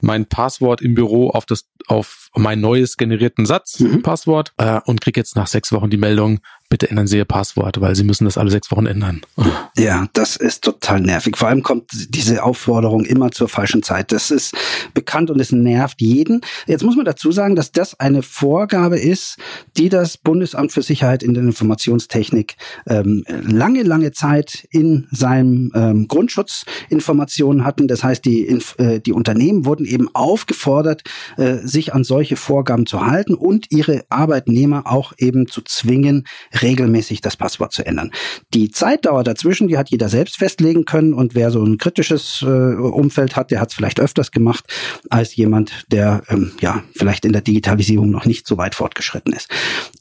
mein 0.00 0.26
Passwort 0.26 0.80
im 0.80 0.94
Büro 0.94 1.30
auf 1.30 1.44
das 1.44 1.64
auf 1.88 2.30
mein 2.34 2.60
neues 2.60 2.96
generierten 2.96 3.46
Satz 3.46 3.80
mhm. 3.80 4.02
Passwort 4.02 4.52
äh, 4.58 4.80
und 4.84 5.00
krieg 5.00 5.16
jetzt 5.16 5.34
nach 5.34 5.48
sechs 5.48 5.72
Wochen 5.72 5.90
die 5.90 5.96
Meldung, 5.96 6.40
bitte 6.72 6.88
ändern 6.88 7.06
Sie 7.06 7.18
Ihr 7.18 7.26
Passwort, 7.26 7.82
weil 7.82 7.94
Sie 7.94 8.02
müssen 8.02 8.24
das 8.24 8.38
alle 8.38 8.50
sechs 8.50 8.70
Wochen 8.70 8.86
ändern. 8.86 9.20
Ja, 9.76 10.06
das 10.14 10.36
ist 10.36 10.64
total 10.64 11.02
nervig. 11.02 11.36
Vor 11.36 11.48
allem 11.48 11.62
kommt 11.62 11.90
diese 12.08 12.42
Aufforderung 12.42 13.04
immer 13.04 13.30
zur 13.30 13.48
falschen 13.48 13.82
Zeit. 13.82 14.10
Das 14.10 14.30
ist 14.30 14.54
bekannt 14.94 15.30
und 15.30 15.38
es 15.38 15.52
nervt 15.52 16.00
jeden. 16.00 16.40
Jetzt 16.66 16.82
muss 16.82 16.96
man 16.96 17.04
dazu 17.04 17.30
sagen, 17.30 17.56
dass 17.56 17.72
das 17.72 18.00
eine 18.00 18.22
Vorgabe 18.22 18.98
ist, 18.98 19.36
die 19.76 19.90
das 19.90 20.16
Bundesamt 20.16 20.72
für 20.72 20.80
Sicherheit 20.80 21.22
in 21.22 21.34
der 21.34 21.42
Informationstechnik 21.42 22.56
ähm, 22.86 23.24
lange, 23.28 23.82
lange 23.82 24.12
Zeit 24.12 24.66
in 24.70 25.06
seinem 25.10 25.72
ähm, 25.74 26.08
Grundschutzinformationen 26.08 27.66
hatten. 27.66 27.86
Das 27.86 28.02
heißt, 28.02 28.24
die, 28.24 28.48
äh, 28.78 28.98
die 29.00 29.12
Unternehmen 29.12 29.66
wurden 29.66 29.84
eben 29.84 30.08
aufgefordert, 30.14 31.02
äh, 31.36 31.56
sich 31.56 31.92
an 31.92 32.02
solche 32.02 32.36
Vorgaben 32.36 32.86
zu 32.86 33.04
halten 33.04 33.34
und 33.34 33.70
ihre 33.70 34.04
Arbeitnehmer 34.08 34.86
auch 34.86 35.12
eben 35.18 35.48
zu 35.48 35.60
zwingen, 35.60 36.24
regelmäßig 36.62 37.20
das 37.20 37.36
Passwort 37.36 37.72
zu 37.72 37.84
ändern. 37.84 38.10
Die 38.54 38.70
Zeitdauer 38.70 39.24
dazwischen, 39.24 39.68
die 39.68 39.78
hat 39.78 39.90
jeder 39.90 40.08
selbst 40.08 40.38
festlegen 40.38 40.84
können 40.84 41.14
und 41.14 41.34
wer 41.34 41.50
so 41.50 41.62
ein 41.64 41.78
kritisches 41.78 42.42
äh, 42.42 42.46
Umfeld 42.46 43.36
hat, 43.36 43.50
der 43.50 43.60
hat 43.60 43.70
es 43.70 43.74
vielleicht 43.74 44.00
öfters 44.00 44.30
gemacht 44.30 44.64
als 45.10 45.34
jemand, 45.36 45.84
der 45.88 46.22
ähm, 46.28 46.52
ja 46.60 46.82
vielleicht 46.94 47.24
in 47.24 47.32
der 47.32 47.42
Digitalisierung 47.42 48.10
noch 48.10 48.26
nicht 48.26 48.46
so 48.46 48.56
weit 48.58 48.74
fortgeschritten 48.74 49.32
ist. 49.32 49.48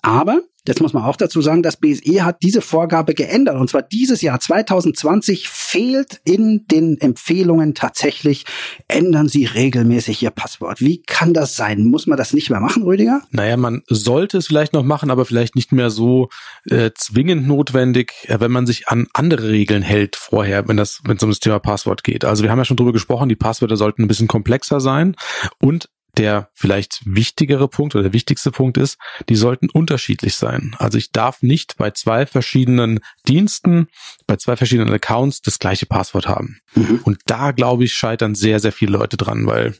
Aber 0.02 0.42
Jetzt 0.68 0.80
muss 0.80 0.94
man 0.94 1.04
auch 1.04 1.16
dazu 1.16 1.42
sagen, 1.42 1.64
das 1.64 1.78
BSE 1.78 2.24
hat 2.24 2.44
diese 2.44 2.62
Vorgabe 2.62 3.16
geändert. 3.16 3.56
Und 3.56 3.70
zwar 3.70 3.82
dieses 3.82 4.22
Jahr 4.22 4.40
2020 4.40 5.50
fehlt 5.50 6.22
in 6.24 6.68
den 6.68 7.02
Empfehlungen 7.02 7.74
tatsächlich, 7.74 8.46
ändern 8.88 9.28
Sie 9.28 9.46
regelmäßig 9.46 10.22
Ihr 10.22 10.30
Passwort. 10.30 10.80
Wie 10.80 11.02
kann 11.02 11.34
das 11.34 11.56
sein? 11.56 11.86
Muss 11.86 12.06
man 12.06 12.16
das 12.16 12.34
nicht 12.34 12.52
mehr 12.52 12.60
machen, 12.60 12.84
Rüdiger? 12.84 13.24
Naja, 13.32 13.58
man 13.58 13.82
sollte 13.88 14.38
es 14.38 14.46
vielleicht 14.46 14.74
noch 14.74 14.84
machen, 14.84 15.10
aber 15.10 15.26
vielleicht 15.26 15.56
nicht 15.56 15.72
mehr 15.72 15.90
so 15.90 16.30
äh, 16.70 16.92
zwingend 16.96 17.48
notwendig, 17.48 18.14
äh, 18.28 18.40
wenn 18.40 18.52
man 18.52 18.68
sich 18.68 18.88
an 18.88 19.08
andere 19.14 19.50
Regeln 19.50 19.82
hält 19.82 20.16
vorher, 20.16 20.68
wenn 20.68 20.78
das, 20.78 21.02
wenn 21.06 21.18
es 21.18 21.24
um 21.24 21.30
das 21.30 21.40
Thema 21.40 21.58
Passwort 21.58 22.04
geht. 22.04 22.24
Also 22.24 22.44
wir 22.44 22.52
haben 22.52 22.60
ja 22.60 22.66
schon 22.66 22.78
drüber 22.78 22.94
gesprochen, 22.94 23.30
die 23.30 23.36
Passwörter 23.36 23.78
sollten 23.78 24.04
ein 24.04 24.08
bisschen 24.08 24.28
komplexer 24.28 24.80
sein 24.80 25.16
und 25.60 25.90
der 26.18 26.50
vielleicht 26.54 27.02
wichtigere 27.06 27.68
Punkt 27.68 27.96
oder 27.96 28.04
der 28.04 28.14
wichtigste 28.14 28.52
Punkt 28.52 28.78
ist, 28.78 28.98
die 29.30 29.36
sollten 29.36 29.70
unterschiedlich 29.70 30.36
sein. 30.36 30.76
Also 30.78 30.98
ich 30.98 31.12
darf 31.12 31.42
nicht 31.42 31.78
bei 31.78 31.92
zwei 31.92 32.26
verschiedenen 32.26 33.00
Diensten, 33.28 33.88
bei 34.28 34.36
zwei 34.36 34.56
verschiedenen 34.56 34.94
Accounts 34.94 35.42
das 35.42 35.60
gleiche 35.60 35.86
Passwort 35.86 36.28
haben. 36.28 36.60
Mhm. 36.76 37.02
Und 37.04 37.20
da, 37.26 37.52
glaube 37.52 37.86
ich, 37.86 37.94
scheitern 37.94 38.36
sehr, 38.36 38.60
sehr 38.60 38.72
viele 38.72 38.92
Leute 38.92 39.18
dran, 39.18 39.46
weil 39.48 39.76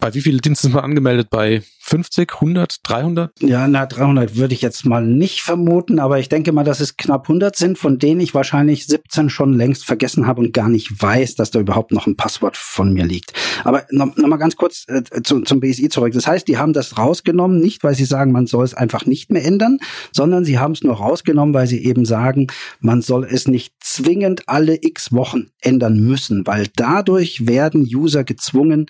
bei 0.00 0.12
wie 0.12 0.20
vielen 0.20 0.40
Diensten 0.40 0.68
sind 0.68 0.74
wir 0.74 0.84
angemeldet? 0.84 1.30
Bei 1.30 1.62
50, 1.80 2.34
100, 2.34 2.80
300? 2.82 3.32
Ja, 3.40 3.66
na, 3.66 3.86
300 3.86 4.36
würde 4.36 4.52
ich 4.52 4.60
jetzt 4.60 4.84
mal 4.84 5.04
nicht 5.04 5.40
vermuten, 5.40 5.98
aber 5.98 6.18
ich 6.18 6.28
denke 6.28 6.52
mal, 6.52 6.64
dass 6.64 6.80
es 6.80 6.98
knapp 6.98 7.22
100 7.22 7.56
sind, 7.56 7.78
von 7.78 7.98
denen 7.98 8.20
ich 8.20 8.34
wahrscheinlich 8.34 8.86
17 8.86 9.30
schon 9.30 9.54
längst 9.54 9.86
vergessen 9.86 10.26
habe 10.26 10.42
und 10.42 10.52
gar 10.52 10.68
nicht 10.68 11.00
weiß, 11.00 11.36
dass 11.36 11.50
da 11.50 11.60
überhaupt 11.60 11.92
noch 11.92 12.06
ein 12.06 12.16
Passwort 12.16 12.58
von 12.58 12.92
mir 12.92 13.06
liegt. 13.06 13.32
Aber 13.64 13.86
noch, 13.90 14.14
noch 14.16 14.28
mal 14.28 14.36
ganz 14.36 14.56
kurz 14.56 14.84
äh, 14.88 15.02
zu, 15.22 15.40
zum 15.40 15.60
BSI 15.60 15.88
zurück. 15.88 16.12
Das 16.12 16.26
heißt, 16.26 16.46
die 16.46 16.58
haben 16.58 16.74
das 16.74 16.98
rausgenommen, 16.98 17.58
nicht 17.58 17.82
weil 17.82 17.94
sie 17.94 18.04
sagen, 18.04 18.32
man 18.32 18.46
soll 18.46 18.66
es 18.66 18.74
einfach 18.74 19.06
nicht 19.06 19.32
mehr 19.32 19.44
ändern, 19.44 19.78
sondern 20.12 20.44
sie 20.44 20.58
haben 20.58 20.72
es 20.72 20.82
nur 20.82 20.96
rausgenommen, 20.96 21.54
weil 21.54 21.66
sie 21.66 21.82
eben 21.82 22.04
sagen, 22.04 22.48
man 22.80 23.00
soll 23.00 23.24
es 23.24 23.48
nicht 23.48 23.72
zwingend 23.80 24.46
alle 24.46 24.78
x 24.82 25.12
Wochen 25.12 25.46
ändern 25.62 25.98
müssen, 25.98 26.46
weil 26.46 26.66
dadurch 26.76 27.46
werden 27.46 27.88
User 27.90 28.24
gezwungen, 28.24 28.86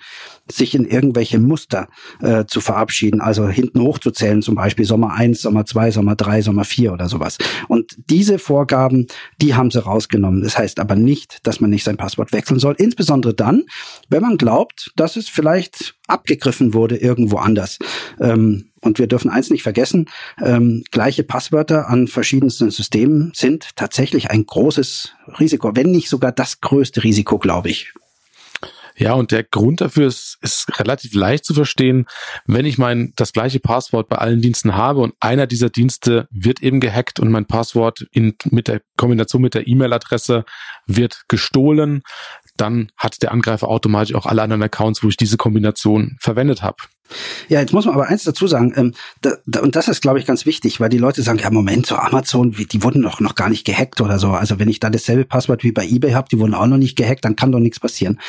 sich 0.51 0.75
in 0.75 0.88
irgendwelche 0.89 1.39
Muster 1.39 1.87
äh, 2.21 2.45
zu 2.45 2.61
verabschieden, 2.61 3.21
also 3.21 3.47
hinten 3.47 3.81
hochzuzählen, 3.81 4.41
zum 4.41 4.55
Beispiel 4.55 4.85
Sommer 4.85 5.13
1, 5.13 5.41
Sommer 5.41 5.65
2, 5.65 5.91
Sommer 5.91 6.15
3, 6.15 6.41
Sommer 6.41 6.63
4 6.63 6.93
oder 6.93 7.09
sowas. 7.09 7.37
Und 7.67 7.95
diese 8.09 8.39
Vorgaben, 8.39 9.07
die 9.41 9.55
haben 9.55 9.71
sie 9.71 9.83
rausgenommen. 9.83 10.43
Das 10.43 10.57
heißt 10.57 10.79
aber 10.79 10.95
nicht, 10.95 11.39
dass 11.43 11.59
man 11.59 11.69
nicht 11.69 11.83
sein 11.83 11.97
Passwort 11.97 12.33
wechseln 12.33 12.59
soll, 12.59 12.75
insbesondere 12.77 13.33
dann, 13.33 13.63
wenn 14.09 14.21
man 14.21 14.37
glaubt, 14.37 14.91
dass 14.95 15.15
es 15.15 15.29
vielleicht 15.29 15.95
abgegriffen 16.07 16.73
wurde 16.73 16.97
irgendwo 16.97 17.37
anders. 17.37 17.79
Ähm, 18.19 18.65
und 18.81 18.97
wir 18.97 19.07
dürfen 19.07 19.29
eins 19.29 19.49
nicht 19.49 19.63
vergessen, 19.63 20.09
ähm, 20.41 20.83
gleiche 20.91 21.23
Passwörter 21.23 21.89
an 21.89 22.07
verschiedensten 22.07 22.71
Systemen 22.71 23.31
sind 23.35 23.75
tatsächlich 23.75 24.31
ein 24.31 24.45
großes 24.45 25.13
Risiko, 25.39 25.75
wenn 25.75 25.91
nicht 25.91 26.09
sogar 26.09 26.31
das 26.31 26.61
größte 26.61 27.03
Risiko, 27.03 27.37
glaube 27.39 27.69
ich. 27.69 27.93
Ja, 28.99 29.13
und 29.13 29.31
der 29.31 29.43
Grund 29.43 29.79
dafür 29.79 30.07
ist, 30.07 30.37
ist 30.41 30.77
relativ 30.77 31.13
leicht 31.13 31.45
zu 31.45 31.53
verstehen. 31.53 32.05
Wenn 32.45 32.65
ich 32.65 32.77
mein 32.77 33.13
das 33.15 33.31
gleiche 33.31 33.61
Passwort 33.61 34.09
bei 34.09 34.17
allen 34.17 34.41
Diensten 34.41 34.75
habe 34.75 34.99
und 34.99 35.13
einer 35.21 35.47
dieser 35.47 35.69
Dienste 35.69 36.27
wird 36.31 36.61
eben 36.61 36.81
gehackt 36.81 37.21
und 37.21 37.31
mein 37.31 37.45
Passwort 37.45 38.05
in, 38.11 38.35
mit 38.51 38.67
der 38.67 38.81
Kombination 38.97 39.41
mit 39.41 39.53
der 39.53 39.67
E-Mail-Adresse 39.67 40.43
wird 40.85 41.23
gestohlen, 41.29 42.03
dann 42.57 42.91
hat 42.97 43.21
der 43.21 43.31
Angreifer 43.31 43.69
automatisch 43.69 44.15
auch 44.15 44.25
alle 44.25 44.41
anderen 44.41 44.63
Accounts, 44.63 45.01
wo 45.01 45.07
ich 45.07 45.15
diese 45.15 45.37
Kombination 45.37 46.17
verwendet 46.19 46.61
habe. 46.61 46.83
Ja, 47.47 47.59
jetzt 47.59 47.73
muss 47.73 47.85
man 47.85 47.95
aber 47.95 48.07
eins 48.07 48.23
dazu 48.23 48.47
sagen, 48.47 48.73
ähm, 48.75 48.93
da, 49.21 49.33
da, 49.45 49.61
und 49.61 49.75
das 49.75 49.87
ist, 49.87 50.01
glaube 50.01 50.19
ich, 50.19 50.25
ganz 50.25 50.45
wichtig, 50.45 50.79
weil 50.79 50.89
die 50.89 50.97
Leute 50.97 51.21
sagen, 51.21 51.39
ja, 51.39 51.49
Moment, 51.49 51.85
so 51.85 51.95
Amazon, 51.95 52.51
die 52.51 52.83
wurden 52.83 53.01
doch 53.01 53.19
noch 53.19 53.35
gar 53.35 53.49
nicht 53.49 53.65
gehackt 53.65 54.01
oder 54.01 54.19
so. 54.19 54.29
Also 54.29 54.59
wenn 54.59 54.69
ich 54.69 54.79
da 54.79 54.89
dasselbe 54.89 55.25
Passwort 55.25 55.63
wie 55.63 55.71
bei 55.71 55.85
eBay 55.87 56.11
habe, 56.11 56.27
die 56.31 56.39
wurden 56.39 56.53
auch 56.53 56.67
noch 56.67 56.77
nicht 56.77 56.95
gehackt, 56.95 57.25
dann 57.25 57.35
kann 57.35 57.51
doch 57.51 57.59
nichts 57.59 57.79
passieren. 57.79 58.19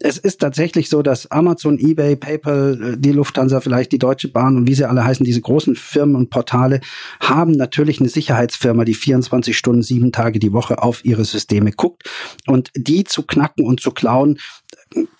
Es 0.00 0.18
ist 0.18 0.40
tatsächlich 0.40 0.88
so, 0.88 1.02
dass 1.02 1.30
Amazon, 1.30 1.78
eBay, 1.78 2.16
PayPal, 2.16 2.94
äh, 2.94 2.96
die 2.98 3.12
Lufthansa, 3.12 3.60
vielleicht 3.60 3.92
die 3.92 3.98
Deutsche 3.98 4.28
Bahn 4.28 4.56
und 4.56 4.68
wie 4.68 4.74
sie 4.74 4.88
alle 4.88 5.04
heißen, 5.04 5.24
diese 5.24 5.40
großen 5.40 5.76
Firmen 5.76 6.16
und 6.16 6.30
Portale 6.30 6.80
haben 7.20 7.52
natürlich 7.52 8.00
eine 8.00 8.08
Sicherheitsfirma, 8.08 8.84
die 8.84 8.94
24 8.94 9.56
Stunden, 9.56 9.82
sieben 9.82 10.12
Tage 10.12 10.38
die 10.38 10.52
Woche 10.52 10.82
auf 10.82 11.04
ihre 11.04 11.24
Systeme 11.24 11.72
guckt. 11.72 12.04
Und 12.46 12.70
die 12.74 13.04
zu 13.04 13.22
knacken 13.22 13.64
und 13.64 13.80
zu 13.80 13.90
klauen, 13.90 14.38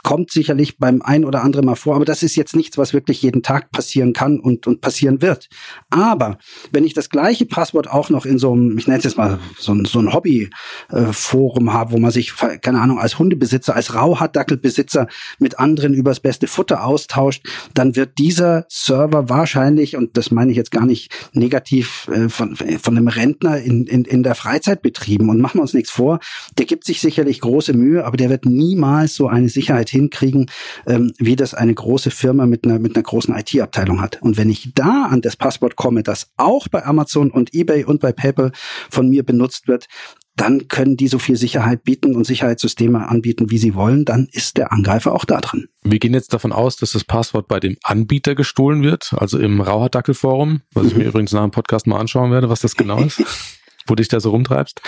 kommt 0.02 0.30
sicherlich 0.30 0.78
beim 0.78 1.02
ein 1.02 1.24
oder 1.24 1.42
anderen 1.42 1.66
mal 1.66 1.74
vor, 1.74 1.96
aber 1.96 2.04
das 2.04 2.22
ist 2.22 2.36
jetzt 2.36 2.54
nichts, 2.54 2.78
was 2.78 2.94
wirklich 2.94 3.22
jeden 3.22 3.42
Tag 3.42 3.72
passieren 3.72 4.12
kann 4.12 4.38
und, 4.38 4.66
und 4.66 4.80
passieren 4.80 5.20
wird. 5.20 5.48
Aber 5.90 6.38
wenn 6.70 6.84
ich 6.84 6.94
das 6.94 7.10
gleiche 7.10 7.44
Passwort 7.44 7.90
auch 7.90 8.08
noch 8.08 8.24
in 8.24 8.38
so 8.38 8.52
einem, 8.52 8.78
ich 8.78 8.86
nenne 8.86 8.98
es 8.98 9.04
jetzt 9.04 9.16
mal 9.16 9.40
so, 9.58 9.74
ein, 9.74 9.84
so 9.84 9.98
ein 9.98 10.12
Hobby-Forum 10.12 11.72
habe, 11.72 11.92
wo 11.92 11.98
man 11.98 12.12
sich, 12.12 12.32
keine 12.62 12.80
Ahnung, 12.80 13.00
als 13.00 13.18
Hundebesitzer, 13.18 13.74
als 13.74 13.94
Rauhaardackelbesitzer 13.94 15.08
mit 15.40 15.58
anderen 15.58 15.92
übers 15.92 16.20
beste 16.20 16.46
Futter 16.46 16.84
austauscht, 16.84 17.44
dann 17.74 17.96
wird 17.96 18.18
dieser 18.18 18.64
Server 18.68 19.28
wahrscheinlich, 19.28 19.96
und 19.96 20.16
das 20.16 20.30
meine 20.30 20.52
ich 20.52 20.56
jetzt 20.56 20.70
gar 20.70 20.86
nicht 20.86 21.12
negativ 21.32 22.08
äh, 22.12 22.28
von, 22.28 22.54
von 22.54 22.96
einem 22.96 23.08
Rentner 23.08 23.58
in, 23.58 23.86
in, 23.86 24.04
in 24.04 24.22
der 24.22 24.36
Freizeit 24.36 24.82
betrieben. 24.82 25.28
Und 25.28 25.40
machen 25.40 25.58
wir 25.58 25.62
uns 25.62 25.74
nichts 25.74 25.90
vor, 25.90 26.20
der 26.58 26.66
gibt 26.66 26.84
sich 26.84 27.00
sicherlich 27.00 27.40
große 27.40 27.72
Mühe, 27.72 28.04
aber 28.04 28.16
der 28.16 28.30
wird 28.30 28.46
niemals 28.46 29.16
so 29.16 29.26
eine 29.26 29.48
Sicherheit 29.66 29.90
hinkriegen, 29.90 30.48
ähm, 30.86 31.12
wie 31.18 31.34
das 31.34 31.52
eine 31.52 31.74
große 31.74 32.12
Firma 32.12 32.46
mit 32.46 32.64
einer, 32.64 32.78
mit 32.78 32.94
einer 32.94 33.02
großen 33.02 33.34
IT-Abteilung 33.34 34.00
hat. 34.00 34.22
Und 34.22 34.36
wenn 34.36 34.48
ich 34.48 34.72
da 34.74 35.06
an 35.10 35.22
das 35.22 35.36
Passwort 35.36 35.74
komme, 35.74 36.04
das 36.04 36.30
auch 36.36 36.68
bei 36.68 36.84
Amazon 36.84 37.32
und 37.32 37.52
eBay 37.52 37.84
und 37.84 38.00
bei 38.00 38.12
PayPal 38.12 38.52
von 38.88 39.08
mir 39.08 39.24
benutzt 39.24 39.66
wird, 39.66 39.88
dann 40.36 40.68
können 40.68 40.96
die 40.96 41.08
so 41.08 41.18
viel 41.18 41.36
Sicherheit 41.36 41.82
bieten 41.82 42.14
und 42.14 42.24
Sicherheitssysteme 42.24 43.08
anbieten, 43.08 43.50
wie 43.50 43.58
sie 43.58 43.74
wollen, 43.74 44.04
dann 44.04 44.28
ist 44.30 44.56
der 44.56 44.70
Angreifer 44.70 45.14
auch 45.14 45.24
da 45.24 45.40
drin. 45.40 45.66
Wir 45.82 45.98
gehen 45.98 46.14
jetzt 46.14 46.32
davon 46.32 46.52
aus, 46.52 46.76
dass 46.76 46.92
das 46.92 47.04
Passwort 47.04 47.48
bei 47.48 47.58
dem 47.58 47.76
Anbieter 47.82 48.34
gestohlen 48.34 48.82
wird, 48.82 49.14
also 49.16 49.38
im 49.38 49.60
Rauhardackel-Forum, 49.60 50.60
was 50.74 50.84
mhm. 50.84 50.88
ich 50.90 50.96
mir 50.96 51.04
übrigens 51.06 51.32
nach 51.32 51.42
dem 51.42 51.50
Podcast 51.50 51.86
mal 51.86 51.98
anschauen 51.98 52.30
werde, 52.30 52.50
was 52.50 52.60
das 52.60 52.76
genau 52.76 53.02
ist, 53.02 53.22
wo 53.86 53.94
dich 53.94 54.08
da 54.08 54.20
so 54.20 54.30
rumtreibst. 54.30 54.80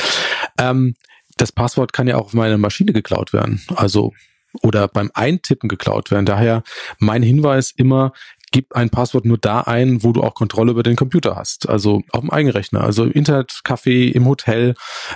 Ähm, 0.61 0.95
das 1.39 1.51
Passwort 1.51 1.93
kann 1.93 2.07
ja 2.07 2.17
auch 2.17 2.27
auf 2.27 2.35
meine 2.35 2.59
Maschine 2.59 2.93
geklaut 2.93 3.33
werden. 3.33 3.63
Also 3.75 4.13
oder 4.63 4.89
beim 4.89 5.11
Eintippen 5.15 5.69
geklaut 5.69 6.11
werden. 6.11 6.27
Daher 6.27 6.63
mein 6.99 7.23
Hinweis 7.23 7.73
immer, 7.77 8.13
gib 8.51 8.75
ein 8.75 8.91
Passwort 8.91 9.25
nur 9.25 9.39
da 9.39 9.61
ein, 9.61 10.03
wo 10.03 10.13
du 10.13 10.23
auch 10.23 10.35
Kontrolle 10.35 10.73
über 10.73 10.83
den 10.83 10.97
Computer 10.97 11.37
hast. 11.37 11.69
Also 11.69 12.03
auf 12.13 12.21
dem 12.21 12.31
Eigenrechner, 12.31 12.83
also 12.83 13.05
im 13.05 13.13
Internetcafé, 13.13 14.11
im 14.11 14.27
Hotel. 14.27 14.75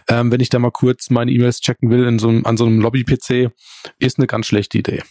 Ähm, 0.08 0.30
wenn 0.30 0.40
ich 0.40 0.48
da 0.48 0.58
mal 0.58 0.70
kurz 0.70 1.10
meine 1.10 1.30
E-Mails 1.30 1.60
checken 1.60 1.90
will 1.90 2.06
in 2.06 2.18
so 2.18 2.28
einem, 2.28 2.46
an 2.46 2.56
so 2.56 2.66
einem 2.66 2.80
Lobby-PC, 2.80 3.50
ist 3.98 4.18
eine 4.18 4.26
ganz 4.26 4.46
schlechte 4.46 4.78
Idee. 4.78 5.02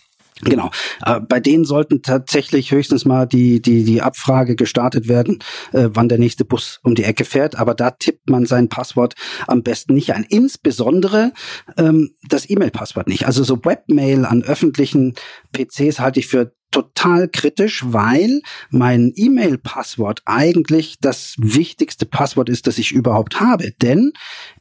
Genau. 0.44 0.70
Äh, 1.06 1.20
bei 1.20 1.40
denen 1.40 1.66
sollten 1.66 2.02
tatsächlich 2.02 2.72
höchstens 2.72 3.06
mal 3.06 3.26
die, 3.26 3.62
die, 3.62 3.84
die 3.84 4.02
Abfrage 4.02 4.56
gestartet 4.56 5.08
werden, 5.08 5.40
äh, 5.74 5.90
wann 5.92 6.10
der 6.10 6.18
nächste 6.18 6.46
Bus 6.46 6.80
um 6.84 6.96
die 6.96 7.04
Ecke 7.04 7.26
fährt. 7.26 7.58
Aber 7.58 7.74
da 7.76 7.92
tippt 7.92 8.30
man 8.30 8.46
sein 8.46 8.70
Passwort 8.70 9.16
am 9.48 9.64
besten 9.64 9.94
nicht 9.94 10.14
ein. 10.14 10.26
Insbesondere 10.28 11.34
ähm, 11.78 12.12
das 12.28 12.50
E-Mail-Passwort 12.50 13.08
nicht. 13.08 13.26
Also 13.26 13.44
so 13.44 13.58
Webmail 13.64 14.26
an 14.26 14.44
öffentlichen 14.44 15.16
PCs 15.54 16.00
halte 16.00 16.20
ich 16.20 16.28
für 16.28 16.54
total 16.72 17.28
kritisch, 17.28 17.84
weil 17.86 18.42
mein 18.70 19.12
E-Mail-Passwort 19.16 20.22
eigentlich 20.26 20.98
das 21.02 21.36
wichtigste 21.38 22.06
Passwort 22.06 22.50
ist, 22.50 22.66
das 22.66 22.78
ich 22.78 22.94
überhaupt 22.94 23.40
habe. 23.40 23.72
Denn 23.82 24.14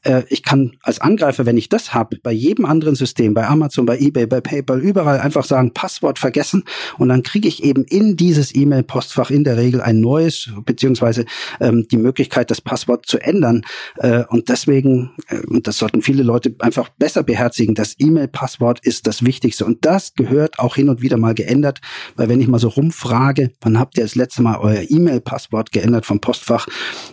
äh, 0.03 0.25
ich 0.29 0.43
kann 0.43 0.77
als 0.83 1.01
Angreifer, 1.01 1.47
wenn 1.47 1.57
ich 1.57 1.69
das 1.69 1.95
habe, 1.95 2.19
bei 2.23 2.33
jedem 2.33 2.65
anderen 2.65 2.97
System, 2.97 3.33
bei 3.33 3.47
Amazon, 3.47 3.87
bei 3.87 3.99
eBay, 3.99 4.27
bei 4.27 4.41
PayPal, 4.41 4.81
überall 4.81 5.21
einfach 5.21 5.45
sagen, 5.45 5.73
Passwort 5.73 6.19
vergessen 6.19 6.65
und 6.99 7.09
dann 7.09 7.23
kriege 7.23 7.49
ich 7.49 7.63
eben 7.63 7.85
in 7.85 8.17
dieses 8.17 8.55
E-Mail-Postfach 8.55 9.31
in 9.31 9.45
der 9.45 9.57
Regel 9.57 9.81
ein 9.81 10.01
neues, 10.01 10.51
beziehungsweise 10.67 11.25
ähm, 11.61 11.87
die 11.91 11.97
Möglichkeit, 11.97 12.51
das 12.51 12.61
Passwort 12.61 13.07
zu 13.07 13.19
ändern. 13.19 13.63
Äh, 13.99 14.25
und 14.29 14.49
deswegen, 14.49 15.13
äh, 15.29 15.41
und 15.47 15.67
das 15.67 15.79
sollten 15.79 16.03
viele 16.03 16.25
Leute 16.25 16.55
einfach 16.59 16.89
besser 16.89 17.23
beherzigen, 17.23 17.75
das 17.75 17.95
E-Mail-Passwort 17.99 18.85
ist 18.85 19.07
das 19.07 19.25
Wichtigste. 19.25 19.65
Und 19.65 19.85
das 19.85 20.15
gehört 20.15 20.59
auch 20.59 20.75
hin 20.75 20.89
und 20.89 21.03
wieder 21.03 21.17
mal 21.17 21.35
geändert 21.35 21.81
weil 22.17 22.29
wenn 22.29 22.41
ich 22.41 22.49
mal 22.49 22.59
so 22.59 22.69
rumfrage, 22.69 23.53
wann 23.61 23.79
habt 23.79 23.97
ihr 23.97 24.05
das 24.05 24.15
letzte 24.15 24.43
Mal 24.43 24.59
euer 24.59 24.83
E-Mail-Passwort 24.89 25.73
geändert 25.73 26.07
vom 26.07 26.21
Postfach, 26.21 26.67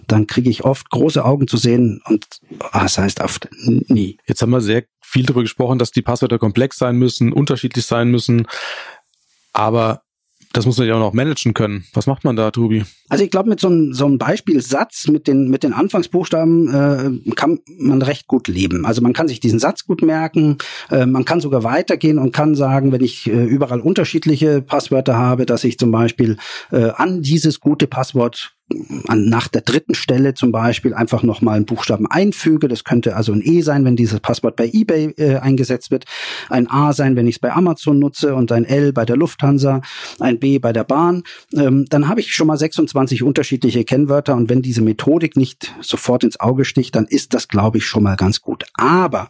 dann 0.07 0.27
kriege 0.27 0.49
ich 0.49 0.63
oft 0.65 0.89
große 0.89 1.23
Augen 1.23 1.47
zu 1.47 1.57
sehen 1.57 2.01
und 2.05 2.25
ah, 2.71 2.83
das 2.83 2.97
heißt 2.97 3.21
oft 3.21 3.47
nie. 3.65 4.17
Jetzt 4.25 4.41
haben 4.41 4.51
wir 4.51 4.61
sehr 4.61 4.83
viel 5.01 5.23
darüber 5.23 5.41
gesprochen, 5.41 5.79
dass 5.79 5.91
die 5.91 6.01
Passwörter 6.01 6.39
komplex 6.39 6.77
sein 6.77 6.97
müssen, 6.97 7.31
unterschiedlich 7.31 7.85
sein 7.85 8.09
müssen. 8.09 8.47
Aber 9.53 10.01
das 10.53 10.65
muss 10.65 10.77
man 10.77 10.87
ja 10.87 10.95
auch 10.95 10.99
noch 10.99 11.13
managen 11.13 11.53
können. 11.53 11.85
Was 11.93 12.07
macht 12.07 12.23
man 12.23 12.35
da, 12.35 12.51
Tobi? 12.51 12.83
Also 13.09 13.23
ich 13.23 13.31
glaube, 13.31 13.49
mit 13.49 13.59
so 13.59 13.67
einem, 13.67 13.93
so 13.93 14.05
einem 14.05 14.17
Beispielsatz 14.17 15.07
mit 15.07 15.27
den, 15.27 15.49
mit 15.49 15.63
den 15.63 15.73
Anfangsbuchstaben 15.73 17.25
äh, 17.27 17.31
kann 17.35 17.59
man 17.77 18.01
recht 18.01 18.27
gut 18.27 18.47
leben. 18.47 18.85
Also 18.85 19.01
man 19.01 19.13
kann 19.13 19.27
sich 19.27 19.39
diesen 19.39 19.59
Satz 19.59 19.85
gut 19.85 20.01
merken. 20.01 20.57
Äh, 20.89 21.05
man 21.05 21.25
kann 21.25 21.39
sogar 21.39 21.63
weitergehen 21.63 22.19
und 22.19 22.33
kann 22.33 22.55
sagen, 22.55 22.91
wenn 22.91 23.03
ich 23.03 23.27
äh, 23.27 23.45
überall 23.45 23.81
unterschiedliche 23.81 24.61
Passwörter 24.61 25.17
habe, 25.17 25.45
dass 25.45 25.63
ich 25.63 25.77
zum 25.77 25.91
Beispiel 25.91 26.37
äh, 26.71 26.89
an 26.89 27.21
dieses 27.21 27.59
gute 27.59 27.87
Passwort 27.87 28.56
an, 29.07 29.25
nach 29.29 29.47
der 29.47 29.61
dritten 29.61 29.95
Stelle 29.95 30.33
zum 30.33 30.51
Beispiel 30.51 30.93
einfach 30.93 31.23
nochmal 31.23 31.55
einen 31.55 31.65
Buchstaben 31.65 32.05
einfüge. 32.07 32.67
Das 32.67 32.83
könnte 32.83 33.15
also 33.15 33.31
ein 33.31 33.41
E 33.41 33.61
sein, 33.61 33.85
wenn 33.85 33.95
dieses 33.95 34.19
Passwort 34.19 34.55
bei 34.55 34.69
eBay 34.71 35.13
äh, 35.17 35.37
eingesetzt 35.37 35.91
wird, 35.91 36.05
ein 36.49 36.69
A 36.69 36.93
sein, 36.93 37.15
wenn 37.15 37.27
ich 37.27 37.35
es 37.35 37.39
bei 37.39 37.53
Amazon 37.53 37.99
nutze 37.99 38.35
und 38.35 38.51
ein 38.51 38.65
L 38.65 38.91
bei 38.91 39.05
der 39.05 39.15
Lufthansa, 39.15 39.81
ein 40.19 40.39
B 40.39 40.59
bei 40.59 40.73
der 40.73 40.83
Bahn. 40.83 41.23
Ähm, 41.53 41.85
dann 41.89 42.09
habe 42.09 42.19
ich 42.19 42.33
schon 42.33 42.47
mal 42.47 42.57
26 42.57 43.23
unterschiedliche 43.23 43.83
Kennwörter 43.85 44.35
und 44.35 44.49
wenn 44.49 44.61
diese 44.61 44.81
Methodik 44.81 45.37
nicht 45.37 45.73
sofort 45.81 46.23
ins 46.23 46.39
Auge 46.39 46.65
sticht, 46.65 46.95
dann 46.95 47.05
ist 47.05 47.33
das, 47.33 47.47
glaube 47.47 47.77
ich, 47.77 47.85
schon 47.85 48.03
mal 48.03 48.15
ganz 48.15 48.41
gut. 48.41 48.65
Aber 48.73 49.29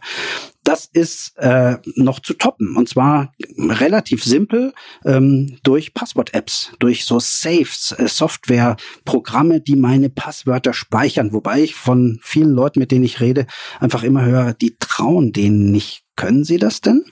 das 0.68 0.84
ist 0.84 1.32
äh, 1.38 1.78
noch 1.96 2.20
zu 2.20 2.34
toppen. 2.34 2.76
Und 2.76 2.90
zwar 2.90 3.32
relativ 3.56 4.22
simpel 4.22 4.74
ähm, 5.06 5.58
durch 5.62 5.94
Passwort-Apps, 5.94 6.72
durch 6.78 7.06
so 7.06 7.18
Saves, 7.18 7.92
äh, 7.92 8.06
Software-Programme, 8.06 9.62
die 9.62 9.76
meine 9.76 10.10
Passwörter 10.10 10.74
speichern. 10.74 11.32
Wobei 11.32 11.62
ich 11.62 11.74
von 11.74 12.20
vielen 12.22 12.50
Leuten, 12.50 12.80
mit 12.80 12.92
denen 12.92 13.04
ich 13.04 13.20
rede, 13.20 13.46
einfach 13.80 14.02
immer 14.02 14.26
höre, 14.26 14.52
die 14.52 14.76
trauen 14.78 15.32
denen 15.32 15.72
nicht. 15.72 16.04
Können 16.16 16.44
sie 16.44 16.58
das 16.58 16.82
denn? 16.82 17.02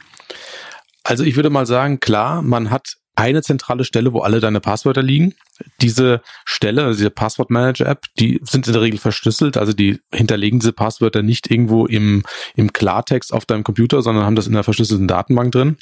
Also 1.03 1.25
ich 1.25 1.37
würde 1.37 1.49
mal 1.49 1.65
sagen, 1.65 1.99
klar, 1.99 2.43
man 2.43 2.71
hat 2.71 2.99
eine 3.17 3.43
zentrale 3.43 3.85
Stelle, 3.85 4.13
wo 4.13 4.21
alle 4.21 4.41
deine 4.41 4.61
Passwörter 4.61 5.03
liegen. 5.03 5.35
Diese 5.81 6.21
Stelle, 6.45 6.85
also 6.85 6.99
diese 6.99 7.11
Passwortmanager-App, 7.11 8.05
die 8.19 8.41
sind 8.45 8.67
in 8.67 8.75
der 8.75 8.83
Regel 8.83 9.01
verschlüsselt, 9.01 9.57
also 9.57 9.73
die 9.73 10.01
hinterlegen 10.13 10.61
diese 10.61 10.75
Passwörter 10.75 11.23
nicht 11.23 11.51
irgendwo 11.51 11.87
im, 11.87 12.23
im 12.55 12.73
Klartext 12.75 13.33
auf 13.33 13.47
deinem 13.47 13.65
Computer, 13.65 14.03
sondern 14.03 14.25
haben 14.25 14.37
das 14.37 14.47
in 14.47 14.55
einer 14.55 14.65
verschlüsselten 14.65 15.09
Datenbank 15.09 15.53
drin. 15.53 15.79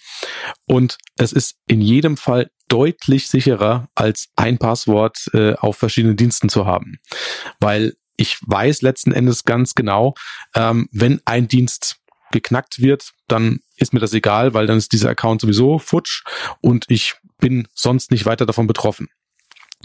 Und 0.67 0.97
es 1.17 1.33
ist 1.33 1.57
in 1.67 1.81
jedem 1.81 2.17
Fall 2.17 2.51
deutlich 2.69 3.29
sicherer, 3.29 3.89
als 3.95 4.29
ein 4.37 4.59
Passwort 4.59 5.29
äh, 5.33 5.55
auf 5.55 5.77
verschiedenen 5.77 6.17
Diensten 6.17 6.49
zu 6.49 6.67
haben. 6.67 6.99
Weil 7.59 7.95
ich 8.17 8.39
weiß 8.47 8.83
letzten 8.83 9.13
Endes 9.13 9.45
ganz 9.45 9.75
genau, 9.75 10.15
ähm, 10.55 10.89
wenn 10.93 11.21
ein 11.25 11.49
Dienst 11.49 11.97
geknackt 12.35 12.83
wird, 12.83 13.13
dann 13.29 13.61
ist 13.77 13.95
mir 13.95 14.01
das 14.01 14.13
egal, 14.13 14.53
weil 14.53 14.67
dann 14.67 14.77
ist 14.77 14.93
dieser 14.93 15.09
Account 15.09 15.41
sowieso 15.41 15.79
futsch 15.79 16.23
und 16.61 16.85
ich 16.89 17.15
bin 17.39 17.67
sonst 17.75 18.11
nicht 18.11 18.27
weiter 18.27 18.45
davon 18.45 18.67
betroffen. 18.67 19.09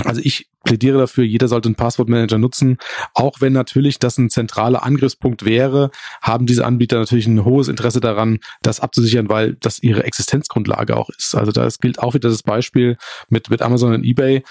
Also 0.05 0.21
ich 0.23 0.47
plädiere 0.63 0.97
dafür, 0.97 1.23
jeder 1.23 1.47
sollte 1.47 1.67
einen 1.67 1.75
Passwortmanager 1.75 2.37
nutzen. 2.37 2.77
Auch 3.13 3.41
wenn 3.41 3.53
natürlich 3.53 3.99
das 3.99 4.17
ein 4.17 4.29
zentraler 4.29 4.83
Angriffspunkt 4.83 5.45
wäre, 5.45 5.91
haben 6.21 6.45
diese 6.45 6.65
Anbieter 6.65 6.99
natürlich 6.99 7.27
ein 7.27 7.43
hohes 7.43 7.67
Interesse 7.67 7.99
daran, 7.99 8.39
das 8.61 8.79
abzusichern, 8.79 9.29
weil 9.29 9.55
das 9.55 9.79
ihre 9.79 10.03
Existenzgrundlage 10.03 10.95
auch 10.95 11.09
ist. 11.09 11.35
Also 11.35 11.51
da 11.51 11.67
gilt 11.81 11.99
auch 11.99 12.13
wieder 12.13 12.29
das 12.29 12.43
Beispiel 12.43 12.97
mit, 13.29 13.49
mit 13.49 13.61
Amazon 13.61 13.93
und 13.93 14.03
eBay. 14.03 14.43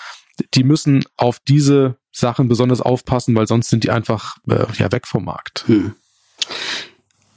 Die 0.54 0.64
müssen 0.64 1.04
auf 1.16 1.38
diese 1.40 1.96
Sachen 2.12 2.48
besonders 2.48 2.80
aufpassen, 2.80 3.34
weil 3.34 3.46
sonst 3.46 3.70
sind 3.70 3.84
die 3.84 3.90
einfach 3.90 4.36
äh, 4.48 4.66
ja 4.76 4.92
weg 4.92 5.06
vom 5.06 5.24
Markt. 5.24 5.64
Hm. 5.66 5.94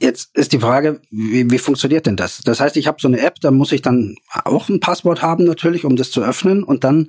Jetzt 0.02 0.36
ist 0.36 0.52
die 0.52 0.58
Frage, 0.58 1.00
wie, 1.12 1.48
wie 1.48 1.58
funktioniert 1.58 2.06
denn 2.06 2.16
das? 2.16 2.40
Das 2.44 2.58
heißt, 2.58 2.76
ich 2.76 2.88
habe 2.88 2.98
so 3.00 3.06
eine 3.06 3.20
App, 3.20 3.36
da 3.40 3.52
muss 3.52 3.70
ich 3.70 3.82
dann 3.82 4.16
auch 4.44 4.68
ein 4.68 4.80
Passwort 4.80 5.22
haben 5.22 5.44
natürlich, 5.44 5.84
um 5.84 5.94
das 5.94 6.10
zu 6.10 6.22
öffnen. 6.22 6.64
Und 6.64 6.82
dann 6.82 7.06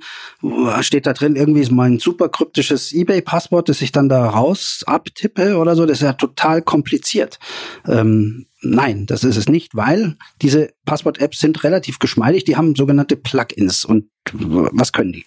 steht 0.80 1.04
da 1.04 1.12
drin 1.12 1.34
irgendwie 1.34 1.68
mein 1.72 1.98
super 1.98 2.28
kryptisches 2.28 2.92
eBay-Passwort, 2.92 3.68
das 3.68 3.82
ich 3.82 3.90
dann 3.90 4.08
da 4.08 4.28
raus 4.28 4.84
abtippe 4.86 5.56
oder 5.56 5.74
so. 5.74 5.86
Das 5.86 5.98
ist 5.98 6.04
ja 6.04 6.12
total 6.12 6.62
kompliziert. 6.62 7.40
Ähm, 7.84 8.46
nein, 8.62 9.06
das 9.06 9.24
ist 9.24 9.38
es 9.38 9.48
nicht, 9.48 9.74
weil 9.74 10.16
diese 10.40 10.72
Passwort-Apps 10.84 11.40
sind 11.40 11.64
relativ 11.64 11.98
geschmeidig. 11.98 12.44
Die 12.44 12.54
haben 12.54 12.76
sogenannte 12.76 13.16
Plugins. 13.16 13.84
Und 13.84 14.08
was 14.32 14.92
können 14.92 15.12
die? 15.12 15.26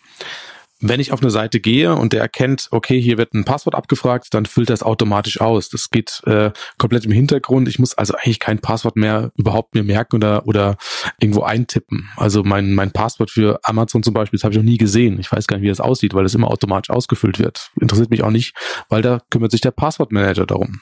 Wenn 0.80 1.00
ich 1.00 1.12
auf 1.12 1.22
eine 1.22 1.32
Seite 1.32 1.60
gehe 1.60 1.96
und 1.96 2.14
der 2.14 2.22
erkennt, 2.22 2.68
okay, 2.72 3.02
hier 3.02 3.18
wird 3.18 3.34
ein 3.34 3.46
Passwort 3.46 3.76
abgefragt, 3.76 4.28
dann 4.32 4.46
füllt 4.46 4.70
das 4.70 4.84
automatisch 4.84 5.42
aus. 5.42 5.70
Das 5.70 5.90
geht 5.90 6.22
äh, 6.26 6.52
komplett 6.78 7.06
im 7.06 7.12
Hintergrund. 7.12 7.68
Ich 7.68 7.80
muss 7.80 7.96
also 7.96 8.14
eigentlich 8.14 8.40
kein 8.40 8.60
Passwort 8.60 8.96
mehr 8.96 9.32
überhaupt 9.36 9.74
mir 9.74 9.84
merken 9.84 10.18
oder 10.18 10.46
oder 10.46 10.78
irgendwo 11.20 11.42
eintippen. 11.42 12.10
Also 12.16 12.44
mein 12.44 12.74
mein 12.74 12.92
Passwort 12.92 13.32
für 13.32 13.60
Amazon 13.64 14.04
zum 14.04 14.14
Beispiel, 14.14 14.38
das 14.38 14.44
habe 14.44 14.54
ich 14.54 14.60
noch 14.60 14.66
nie 14.66 14.78
gesehen. 14.78 15.20
Ich 15.20 15.32
weiß 15.32 15.48
gar 15.48 15.58
nicht, 15.58 15.64
wie 15.64 15.70
das 15.70 15.82
aussieht, 15.82 16.14
weil 16.14 16.24
das 16.24 16.36
immer 16.36 16.50
automatisch 16.50 16.90
ausgefüllt 16.90 17.40
wird. 17.40 17.72
Interessiert 17.80 18.12
mich 18.12 18.24
auch 18.24 18.32
nicht, 18.32 18.56
weil 18.90 19.02
da 19.02 19.22
kümmert 19.30 19.52
sich 19.52 19.62
der 19.62 19.72
Passwortmanager 19.72 20.46
darum. 20.46 20.82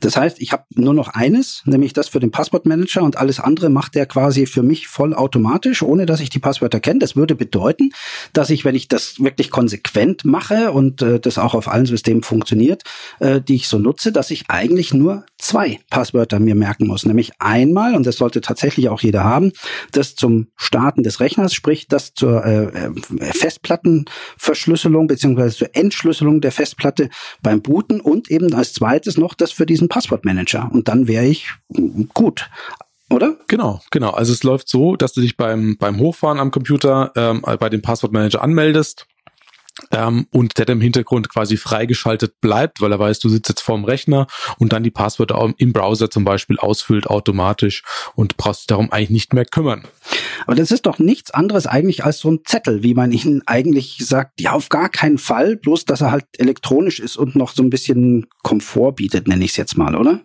Das 0.00 0.16
heißt, 0.16 0.40
ich 0.40 0.52
habe 0.52 0.64
nur 0.74 0.94
noch 0.94 1.08
eines, 1.08 1.62
nämlich 1.64 1.92
das 1.92 2.08
für 2.08 2.20
den 2.20 2.30
Passwortmanager 2.30 3.02
und 3.02 3.16
alles 3.16 3.40
andere 3.40 3.70
macht 3.70 3.94
der 3.94 4.06
quasi 4.06 4.46
für 4.46 4.62
mich 4.62 4.88
vollautomatisch, 4.88 5.82
ohne 5.82 6.06
dass 6.06 6.20
ich 6.20 6.30
die 6.30 6.38
Passwörter 6.38 6.80
kenne. 6.80 6.98
Das 6.98 7.16
würde 7.16 7.34
bedeuten, 7.34 7.90
dass 8.32 8.50
ich, 8.50 8.64
wenn 8.64 8.74
ich 8.74 8.88
das 8.88 9.20
wirklich 9.20 9.50
konsequent 9.50 10.24
mache 10.24 10.72
und 10.72 11.02
äh, 11.02 11.20
das 11.20 11.38
auch 11.38 11.54
auf 11.54 11.68
allen 11.68 11.86
Systemen 11.86 12.22
funktioniert, 12.22 12.82
äh, 13.20 13.40
die 13.40 13.54
ich 13.54 13.68
so 13.68 13.78
nutze, 13.78 14.12
dass 14.12 14.30
ich 14.30 14.44
eigentlich 14.48 14.92
nur 14.92 15.24
zwei 15.38 15.80
Passwörter 15.90 16.38
mir 16.38 16.54
merken 16.54 16.86
muss. 16.86 17.06
Nämlich 17.06 17.32
einmal, 17.38 17.94
und 17.94 18.06
das 18.06 18.16
sollte 18.16 18.40
tatsächlich 18.40 18.88
auch 18.88 19.00
jeder 19.00 19.24
haben, 19.24 19.52
das 19.92 20.14
zum 20.14 20.48
Starten 20.56 21.02
des 21.02 21.20
Rechners, 21.20 21.54
sprich 21.54 21.88
das 21.88 22.14
zur 22.14 22.44
äh, 22.44 22.64
äh 22.64 22.92
Festplattenverschlüsselung 23.32 25.06
beziehungsweise 25.06 25.56
zur 25.56 25.74
Entschlüsselung 25.74 26.40
der 26.40 26.52
Festplatte 26.52 27.08
beim 27.42 27.62
Booten 27.62 28.00
und 28.00 28.30
eben 28.30 28.52
als 28.54 28.72
zweites 28.72 29.16
noch 29.16 29.34
das 29.34 29.52
für 29.54 29.66
diesen 29.66 29.88
Passwortmanager. 29.88 30.70
Und 30.72 30.88
dann 30.88 31.08
wäre 31.08 31.24
ich 31.24 31.48
gut 32.12 32.48
oder? 33.10 33.36
Genau, 33.48 33.80
genau. 33.90 34.10
Also 34.10 34.32
es 34.32 34.42
läuft 34.42 34.68
so, 34.68 34.96
dass 34.96 35.12
du 35.12 35.20
dich 35.20 35.36
beim, 35.36 35.76
beim 35.78 35.98
Hochfahren 35.98 36.40
am 36.40 36.50
Computer 36.50 37.12
ähm, 37.16 37.42
bei 37.42 37.68
dem 37.68 37.82
Passwortmanager 37.82 38.42
anmeldest 38.42 39.06
ähm, 39.90 40.26
und 40.30 40.58
der 40.58 40.68
im 40.68 40.80
Hintergrund 40.80 41.28
quasi 41.28 41.56
freigeschaltet 41.56 42.40
bleibt, 42.40 42.80
weil 42.80 42.92
er 42.92 42.98
weiß, 42.98 43.18
du 43.18 43.28
sitzt 43.28 43.48
jetzt 43.48 43.60
vorm 43.60 43.84
Rechner 43.84 44.26
und 44.58 44.72
dann 44.72 44.82
die 44.82 44.90
Passwörter 44.90 45.52
im 45.58 45.72
Browser 45.72 46.10
zum 46.10 46.24
Beispiel 46.24 46.58
ausfüllt 46.58 47.06
automatisch 47.06 47.82
und 48.14 48.36
brauchst 48.36 48.62
dich 48.62 48.66
darum 48.68 48.92
eigentlich 48.92 49.10
nicht 49.10 49.34
mehr 49.34 49.44
kümmern. 49.44 49.84
Aber 50.46 50.56
das 50.56 50.70
ist 50.70 50.86
doch 50.86 50.98
nichts 50.98 51.30
anderes 51.30 51.66
eigentlich 51.66 52.04
als 52.04 52.18
so 52.18 52.30
ein 52.30 52.40
Zettel, 52.44 52.82
wie 52.82 52.94
man 52.94 53.12
ihn 53.12 53.42
eigentlich 53.46 53.98
sagt, 54.00 54.40
ja, 54.40 54.52
auf 54.52 54.68
gar 54.68 54.88
keinen 54.88 55.18
Fall, 55.18 55.56
bloß 55.56 55.84
dass 55.84 56.00
er 56.00 56.10
halt 56.10 56.26
elektronisch 56.38 57.00
ist 57.00 57.16
und 57.16 57.36
noch 57.36 57.52
so 57.52 57.62
ein 57.62 57.70
bisschen 57.70 58.26
Komfort 58.42 58.92
bietet, 58.96 59.28
nenne 59.28 59.44
ich 59.44 59.52
es 59.52 59.56
jetzt 59.56 59.76
mal, 59.76 59.94
oder? 59.94 60.20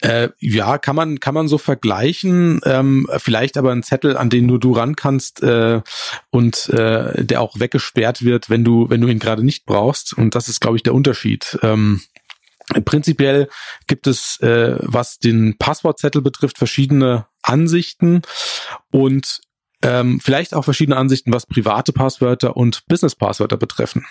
Äh, 0.00 0.30
ja, 0.38 0.78
kann 0.78 0.96
man 0.96 1.20
kann 1.20 1.34
man 1.34 1.48
so 1.48 1.58
vergleichen. 1.58 2.60
Ähm, 2.64 3.06
vielleicht 3.18 3.56
aber 3.56 3.72
ein 3.72 3.82
Zettel, 3.82 4.16
an 4.16 4.30
den 4.30 4.46
nur 4.46 4.58
du 4.58 4.72
ran 4.72 4.96
kannst 4.96 5.42
äh, 5.42 5.82
und 6.30 6.68
äh, 6.70 7.24
der 7.24 7.40
auch 7.40 7.60
weggesperrt 7.60 8.24
wird, 8.24 8.48
wenn 8.50 8.64
du 8.64 8.88
wenn 8.88 9.00
du 9.00 9.08
ihn 9.08 9.18
gerade 9.18 9.44
nicht 9.44 9.66
brauchst. 9.66 10.12
Und 10.16 10.34
das 10.34 10.48
ist, 10.48 10.60
glaube 10.60 10.76
ich, 10.76 10.82
der 10.82 10.94
Unterschied. 10.94 11.58
Ähm, 11.62 12.00
Prinzipiell 12.84 13.48
gibt 13.88 14.06
es, 14.06 14.38
äh, 14.40 14.76
was 14.78 15.18
den 15.18 15.58
Passwortzettel 15.58 16.22
betrifft, 16.22 16.56
verschiedene 16.56 17.26
Ansichten 17.42 18.22
und 18.92 19.40
ähm, 19.82 20.20
vielleicht 20.20 20.54
auch 20.54 20.64
verschiedene 20.64 20.96
Ansichten, 20.96 21.32
was 21.32 21.46
private 21.46 21.92
Passwörter 21.92 22.56
und 22.56 22.86
Business-Passwörter 22.86 23.56
betreffen. 23.56 24.06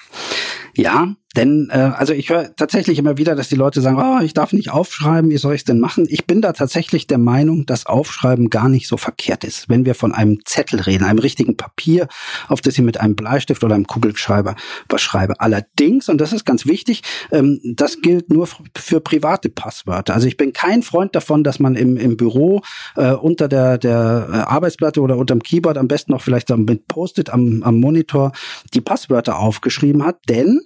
Ja, 0.76 1.16
denn 1.36 1.70
äh, 1.72 1.78
also 1.78 2.14
ich 2.14 2.30
höre 2.30 2.56
tatsächlich 2.56 2.98
immer 2.98 3.18
wieder, 3.18 3.36
dass 3.36 3.50
die 3.50 3.56
Leute 3.56 3.82
sagen, 3.82 3.98
oh, 3.98 4.24
ich 4.24 4.34
darf 4.34 4.52
nicht 4.52 4.72
aufschreiben, 4.72 5.30
wie 5.30 5.38
soll 5.38 5.54
ich 5.54 5.62
es 5.62 5.66
denn 5.66 5.80
machen? 5.80 6.08
Ich 6.10 6.26
bin 6.26 6.42
da 6.42 6.54
tatsächlich 6.54 7.06
der 7.06 7.20
Meinung, 7.20 7.68
dass 7.68 7.86
Aufschreiben 7.86 8.50
gar 8.50 8.68
nicht 8.68 8.88
so 8.88 8.98
verkehrt 8.98 9.44
ist. 9.44 9.70
Wenn 9.70 9.86
wir 9.86 9.94
von 9.94 10.12
einem 10.12 10.40
Zettel 10.46 10.80
reden, 10.82 11.04
einem 11.04 11.20
richtigen 11.20 11.56
Papier, 11.56 12.08
auf 12.48 12.62
das 12.62 12.74
ich 12.74 12.84
mit 12.84 13.00
einem 13.00 13.16
Bleistift 13.16 13.64
oder 13.64 13.76
einem 13.76 13.86
Kugelschreiber 13.86 14.56
was 14.90 15.02
schreibe. 15.02 15.40
Allerdings, 15.40 16.10
und 16.10 16.20
das 16.20 16.34
ist 16.34 16.46
ganz 16.46 16.66
wichtig, 16.66 17.04
ähm, 17.32 17.60
das 17.64 18.02
gilt 18.02 18.32
nur 18.32 18.48
für 18.76 19.00
private 19.00 19.50
Passwörter. 19.50 20.16
Also 20.16 20.28
ich 20.28 20.36
bin 20.36 20.52
kein 20.52 20.82
Freund 20.82 21.16
davon, 21.16 21.44
dass 21.44 21.60
man 21.60 21.76
im, 21.76 21.96
im 21.98 22.18
Büro 22.18 22.62
äh, 22.96 23.12
unter 23.12 23.48
der, 23.48 23.78
der 23.78 24.28
äh, 24.32 24.36
Arbeitsplatte 24.38 25.00
oder 25.00 25.18
unterm 25.18 25.44
Keyboard 25.44 25.78
am 25.78 25.88
besten 25.88 26.12
noch 26.12 26.22
vielleicht 26.22 26.50
mit 26.50 26.88
Post-it 26.88 27.30
am, 27.30 27.62
am 27.62 27.80
Monitor 27.80 28.32
die 28.74 28.82
Passwörter 28.82 29.38
aufgeschrieben 29.38 30.04
hat, 30.04 30.18
denn 30.28 30.62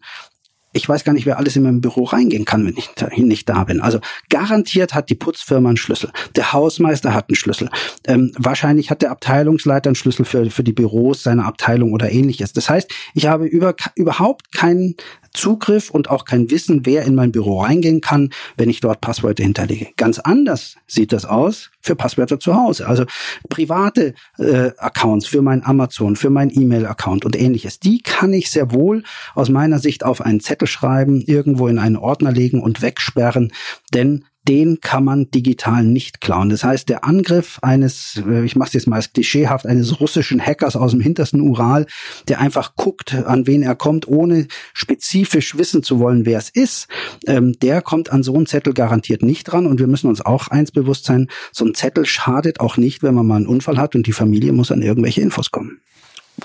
ich 0.73 0.89
weiß 0.89 1.03
gar 1.03 1.13
nicht, 1.13 1.25
wer 1.25 1.37
alles 1.37 1.55
in 1.55 1.63
meinem 1.63 1.81
Büro 1.81 2.03
reingehen 2.03 2.45
kann, 2.45 2.65
wenn 2.65 2.75
ich 2.75 2.89
nicht 3.17 3.47
da 3.47 3.63
bin. 3.63 3.79
Also 3.79 3.99
garantiert 4.29 4.93
hat 4.93 5.09
die 5.09 5.15
Putzfirma 5.15 5.69
einen 5.69 5.77
Schlüssel. 5.77 6.11
Der 6.35 6.51
Hausmeister 6.51 7.13
hat 7.13 7.29
einen 7.29 7.35
Schlüssel. 7.35 7.69
Ähm, 8.05 8.31
wahrscheinlich 8.37 8.89
hat 8.89 9.03
der 9.03 9.11
Abteilungsleiter 9.11 9.89
einen 9.89 9.95
Schlüssel 9.95 10.25
für, 10.25 10.49
für 10.49 10.63
die 10.63 10.73
Büros 10.73 11.23
seiner 11.23 11.45
Abteilung 11.45 11.93
oder 11.93 12.11
ähnliches. 12.11 12.53
Das 12.53 12.69
heißt, 12.69 12.91
ich 13.13 13.27
habe 13.27 13.45
über, 13.45 13.75
überhaupt 13.95 14.51
keinen 14.51 14.95
Zugriff 15.33 15.89
und 15.89 16.09
auch 16.09 16.25
kein 16.25 16.49
Wissen, 16.51 16.85
wer 16.85 17.03
in 17.03 17.15
mein 17.15 17.31
Büro 17.31 17.61
reingehen 17.61 18.01
kann, 18.01 18.29
wenn 18.57 18.69
ich 18.69 18.79
dort 18.79 19.01
Passwörter 19.01 19.43
hinterlege. 19.43 19.87
Ganz 19.97 20.19
anders 20.19 20.75
sieht 20.87 21.11
das 21.11 21.25
aus 21.25 21.71
für 21.81 21.95
Passwörter 21.95 22.39
zu 22.39 22.55
Hause. 22.55 22.87
Also 22.87 23.05
private 23.49 24.13
äh, 24.37 24.71
Accounts 24.77 25.27
für 25.27 25.41
mein 25.41 25.65
Amazon, 25.65 26.15
für 26.15 26.29
mein 26.29 26.49
E-Mail-Account 26.49 27.25
und 27.25 27.39
ähnliches. 27.39 27.79
Die 27.79 28.01
kann 28.01 28.33
ich 28.33 28.51
sehr 28.51 28.71
wohl 28.71 29.03
aus 29.35 29.49
meiner 29.49 29.79
Sicht 29.79 30.03
auf 30.03 30.21
einen 30.21 30.39
Zettel 30.39 30.67
schreiben, 30.67 31.21
irgendwo 31.21 31.67
in 31.67 31.79
einen 31.79 31.97
Ordner 31.97 32.31
legen 32.31 32.61
und 32.61 32.81
wegsperren, 32.81 33.51
denn 33.93 34.25
den 34.47 34.81
kann 34.81 35.03
man 35.03 35.31
digital 35.31 35.83
nicht 35.83 36.21
klauen. 36.21 36.49
Das 36.49 36.63
heißt, 36.63 36.89
der 36.89 37.05
Angriff 37.05 37.59
eines, 37.61 38.21
äh, 38.27 38.43
ich 38.43 38.55
mache 38.55 38.67
es 38.67 38.73
jetzt 38.73 38.87
mal 38.87 39.01
klischeehaft, 39.01 39.65
eines 39.65 39.99
russischen 39.99 40.41
Hackers 40.45 40.75
aus 40.75 40.91
dem 40.91 40.99
hintersten 40.99 41.41
Ural, 41.41 41.85
der 42.27 42.39
einfach 42.39 42.75
guckt, 42.75 43.13
an 43.13 43.47
wen 43.47 43.63
er 43.63 43.75
kommt, 43.75 44.07
ohne 44.07 44.47
spezifisch 44.73 45.57
wissen 45.57 45.83
zu 45.83 45.99
wollen, 45.99 46.25
wer 46.25 46.37
es 46.37 46.49
ist, 46.49 46.87
ähm, 47.25 47.53
der 47.61 47.81
kommt 47.81 48.11
an 48.11 48.23
so 48.23 48.35
einen 48.35 48.45
Zettel 48.45 48.73
garantiert 48.73 49.21
nicht 49.21 49.45
dran. 49.45 49.65
Und 49.65 49.79
wir 49.79 49.87
müssen 49.87 50.07
uns 50.07 50.21
auch 50.21 50.49
eins 50.49 50.71
bewusst 50.71 51.05
sein, 51.05 51.29
so 51.51 51.65
ein 51.65 51.73
Zettel 51.73 52.05
schadet 52.05 52.59
auch 52.59 52.77
nicht, 52.77 53.03
wenn 53.03 53.13
man 53.13 53.25
mal 53.25 53.37
einen 53.37 53.47
Unfall 53.47 53.77
hat 53.77 53.95
und 53.95 54.07
die 54.07 54.13
Familie 54.13 54.51
muss 54.51 54.71
an 54.71 54.81
irgendwelche 54.81 55.21
Infos 55.21 55.51
kommen. 55.51 55.79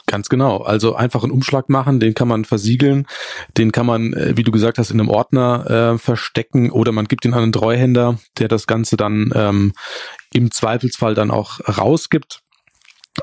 Ganz 0.06 0.28
genau. 0.28 0.58
Also 0.58 0.94
einfach 0.94 1.22
einen 1.22 1.32
Umschlag 1.32 1.68
machen, 1.68 2.00
den 2.00 2.14
kann 2.14 2.28
man 2.28 2.44
versiegeln, 2.44 3.06
den 3.56 3.72
kann 3.72 3.86
man, 3.86 4.12
äh, 4.12 4.36
wie 4.36 4.42
du 4.42 4.50
gesagt 4.50 4.78
hast, 4.78 4.90
in 4.90 5.00
einem 5.00 5.08
Ordner 5.08 5.94
äh, 5.94 5.98
verstecken 5.98 6.70
oder 6.70 6.92
man 6.92 7.06
gibt 7.06 7.24
ihn 7.24 7.34
an 7.34 7.42
einen 7.42 7.52
Treuhänder, 7.52 8.18
der 8.38 8.48
das 8.48 8.66
Ganze 8.66 8.96
dann 8.96 9.32
ähm, 9.34 9.72
im 10.32 10.50
Zweifelsfall 10.50 11.14
dann 11.14 11.30
auch 11.30 11.60
rausgibt. 11.66 12.40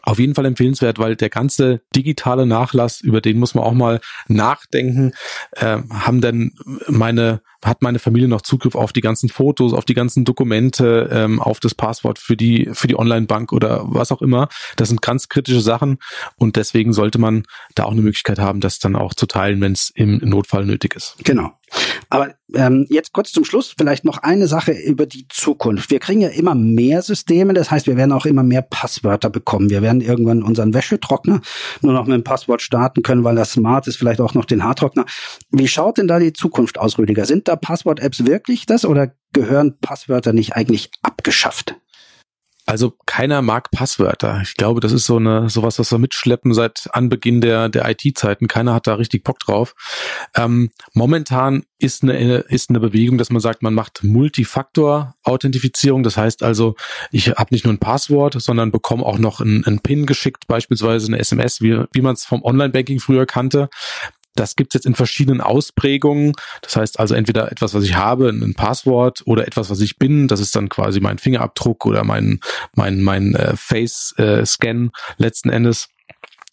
Auf 0.04 0.20
jeden 0.20 0.36
Fall 0.36 0.46
empfehlenswert, 0.46 1.00
weil 1.00 1.16
der 1.16 1.30
ganze 1.30 1.82
digitale 1.96 2.46
Nachlass, 2.46 3.02
über 3.02 3.22
den 3.22 3.40
muss 3.40 3.56
man 3.56 3.64
auch 3.64 3.74
mal 3.74 4.00
nachdenken. 4.28 5.14
Äh, 5.52 5.80
haben 5.90 6.22
denn 6.22 6.54
meine 6.88 7.42
hat 7.66 7.82
meine 7.82 8.00
Familie 8.00 8.28
noch 8.28 8.42
Zugriff 8.42 8.76
auf 8.76 8.94
die 8.94 9.02
ganzen 9.02 9.28
Fotos, 9.28 9.74
auf 9.74 9.86
die 9.86 9.94
ganzen 9.94 10.24
Dokumente, 10.24 11.10
ähm, 11.12 11.42
auf 11.42 11.60
das 11.60 11.74
Passwort 11.74 12.20
für 12.20 12.38
die, 12.38 12.70
für 12.74 12.88
die 12.88 12.98
Online-Bank 12.98 13.52
oder 13.52 13.82
was 13.86 14.12
auch 14.12 14.22
immer. 14.22 14.50
Das 14.76 14.90
sind 14.90 15.02
ganz 15.02 15.30
kritische 15.30 15.62
Sachen 15.62 15.98
und 16.38 16.56
deswegen 16.56 16.94
sollte 16.94 17.18
man 17.18 17.44
da 17.74 17.86
auch 17.86 17.92
eine 17.92 18.02
Möglichkeit 18.02 18.40
haben, 18.40 18.60
das 18.60 18.80
dann 18.80 18.96
auch 18.96 19.14
zu 19.14 19.26
teilen, 19.26 19.60
wenn 19.62 19.74
es 19.74 19.92
im 19.96 20.18
Notfall 20.18 20.66
nötig 20.66 20.96
ist. 20.96 21.16
Genau. 21.24 21.52
Aber 22.10 22.34
ähm, 22.54 22.86
jetzt 22.90 23.14
kurz 23.14 23.32
zum 23.32 23.46
Schluss 23.46 23.74
vielleicht 23.78 24.06
noch 24.06 24.20
eine 24.20 24.48
Sache 24.48 24.72
über 24.72 25.06
die 25.06 25.28
Zukunft. 25.30 25.92
Wir 25.92 26.00
kriegen 26.00 26.22
ja 26.22 26.30
immer 26.30 26.56
mehr 26.56 27.02
Systeme, 27.02 27.54
das 27.54 27.72
heißt, 27.72 27.88
wir 27.88 27.98
werden 27.98 28.12
auch 28.12 28.26
immer 28.26 28.44
mehr 28.44 28.62
Passwörter 28.62 29.30
bekommen. 29.30 29.70
Wir 29.70 29.82
werden 29.82 30.02
irgendwann 30.02 30.44
unseren 30.44 30.74
Wäschetrockner 30.74 31.42
nur 31.82 31.94
noch 31.94 32.06
mit 32.06 32.16
dem 32.16 32.24
Passwort 32.24 32.62
starten 32.62 33.02
können, 33.02 33.24
weil 33.24 33.36
das 33.36 33.54
smart 33.54 33.88
ist, 33.88 33.98
vielleicht 33.98 34.22
auch 34.22 34.34
noch 34.34 34.46
den 34.46 34.64
Haartrockner. 34.64 35.06
Wie 35.52 35.68
schaut 35.68 35.98
denn 35.98 36.08
da 36.08 36.20
die 36.20 36.34
Zukunft 36.34 36.78
aus, 36.78 36.98
Rüdiger? 36.98 37.26
Sind 37.26 37.48
da 37.48 37.56
Passwort-Apps 37.56 38.26
wirklich 38.26 38.66
das 38.66 38.86
oder 38.86 39.12
gehören 39.34 39.78
Passwörter 39.80 40.34
nicht 40.34 40.56
eigentlich 40.56 40.92
abgeschafft? 41.02 41.76
Also 42.66 42.94
keiner 43.06 43.44
mag 43.44 43.70
Passwörter. 43.70 44.42
Ich 44.42 44.56
glaube, 44.56 44.82
das 44.82 44.92
ist 44.92 45.06
so 45.06 45.18
eine 45.18 45.50
sowas, 45.50 45.78
was 45.78 45.92
wir 45.92 46.00
mitschleppen 46.00 46.54
seit 46.54 46.88
Anbeginn 46.92 47.40
der 47.40 47.70
der 47.70 47.88
IT-Zeiten. 47.88 48.48
Keiner 48.48 48.74
hat 48.74 48.88
da 48.88 48.96
richtig 48.96 49.24
Bock 49.24 49.38
drauf. 49.40 49.76
Ähm, 50.36 50.72
momentan 50.94 51.64
ist 51.78 52.02
eine 52.02 52.40
ist 52.40 52.72
eine 52.72 52.80
Bewegung, 52.80 53.20
dass 53.20 53.30
man 53.30 53.40
sagt, 53.40 53.62
man 53.62 53.76
macht 53.76 54.04
Multifaktor-Authentifizierung. 54.04 56.02
Das 56.02 56.18
heißt 56.18 56.42
also, 56.42 56.76
ich 57.12 57.30
habe 57.30 57.54
nicht 57.54 57.66
nur 57.66 57.74
ein 57.74 57.80
Passwort, 57.80 58.42
sondern 58.42 58.72
bekomme 58.72 59.06
auch 59.06 59.20
noch 59.20 59.42
einen, 59.42 59.64
einen 59.66 59.80
PIN 59.80 60.08
geschickt, 60.08 60.48
beispielsweise 60.48 61.08
eine 61.08 61.20
SMS, 61.20 61.62
wie 61.62 61.84
wie 61.92 62.02
man 62.02 62.16
es 62.16 62.26
vom 62.26 62.44
Online-Banking 62.44 63.00
früher 63.00 63.28
kannte. 63.28 63.70
Das 64.36 64.56
gibt's 64.56 64.74
jetzt 64.74 64.86
in 64.86 64.96
verschiedenen 64.96 65.42
Ausprägungen. 65.42 66.34
Das 66.62 66.76
heißt 66.76 67.00
also 67.00 67.16
entweder 67.16 67.52
etwas, 67.52 67.74
was 67.74 67.84
ich 67.84 67.96
habe, 67.96 68.30
ein 68.30 68.54
Passwort 68.54 69.24
oder 69.26 69.48
etwas, 69.48 69.70
was 69.70 69.82
ich 69.82 69.98
bin. 69.98 70.28
Das 70.28 70.40
ist 70.40 70.56
dann 70.56 70.70
quasi 70.70 71.00
mein 71.00 71.18
Fingerabdruck 71.18 71.86
oder 71.86 72.04
mein, 72.04 72.40
mein, 72.74 73.02
mein 73.02 73.36
äh, 73.36 73.56
Face-Scan 73.56 74.88
äh, 74.88 74.90
letzten 75.18 75.50
Endes 75.50 75.90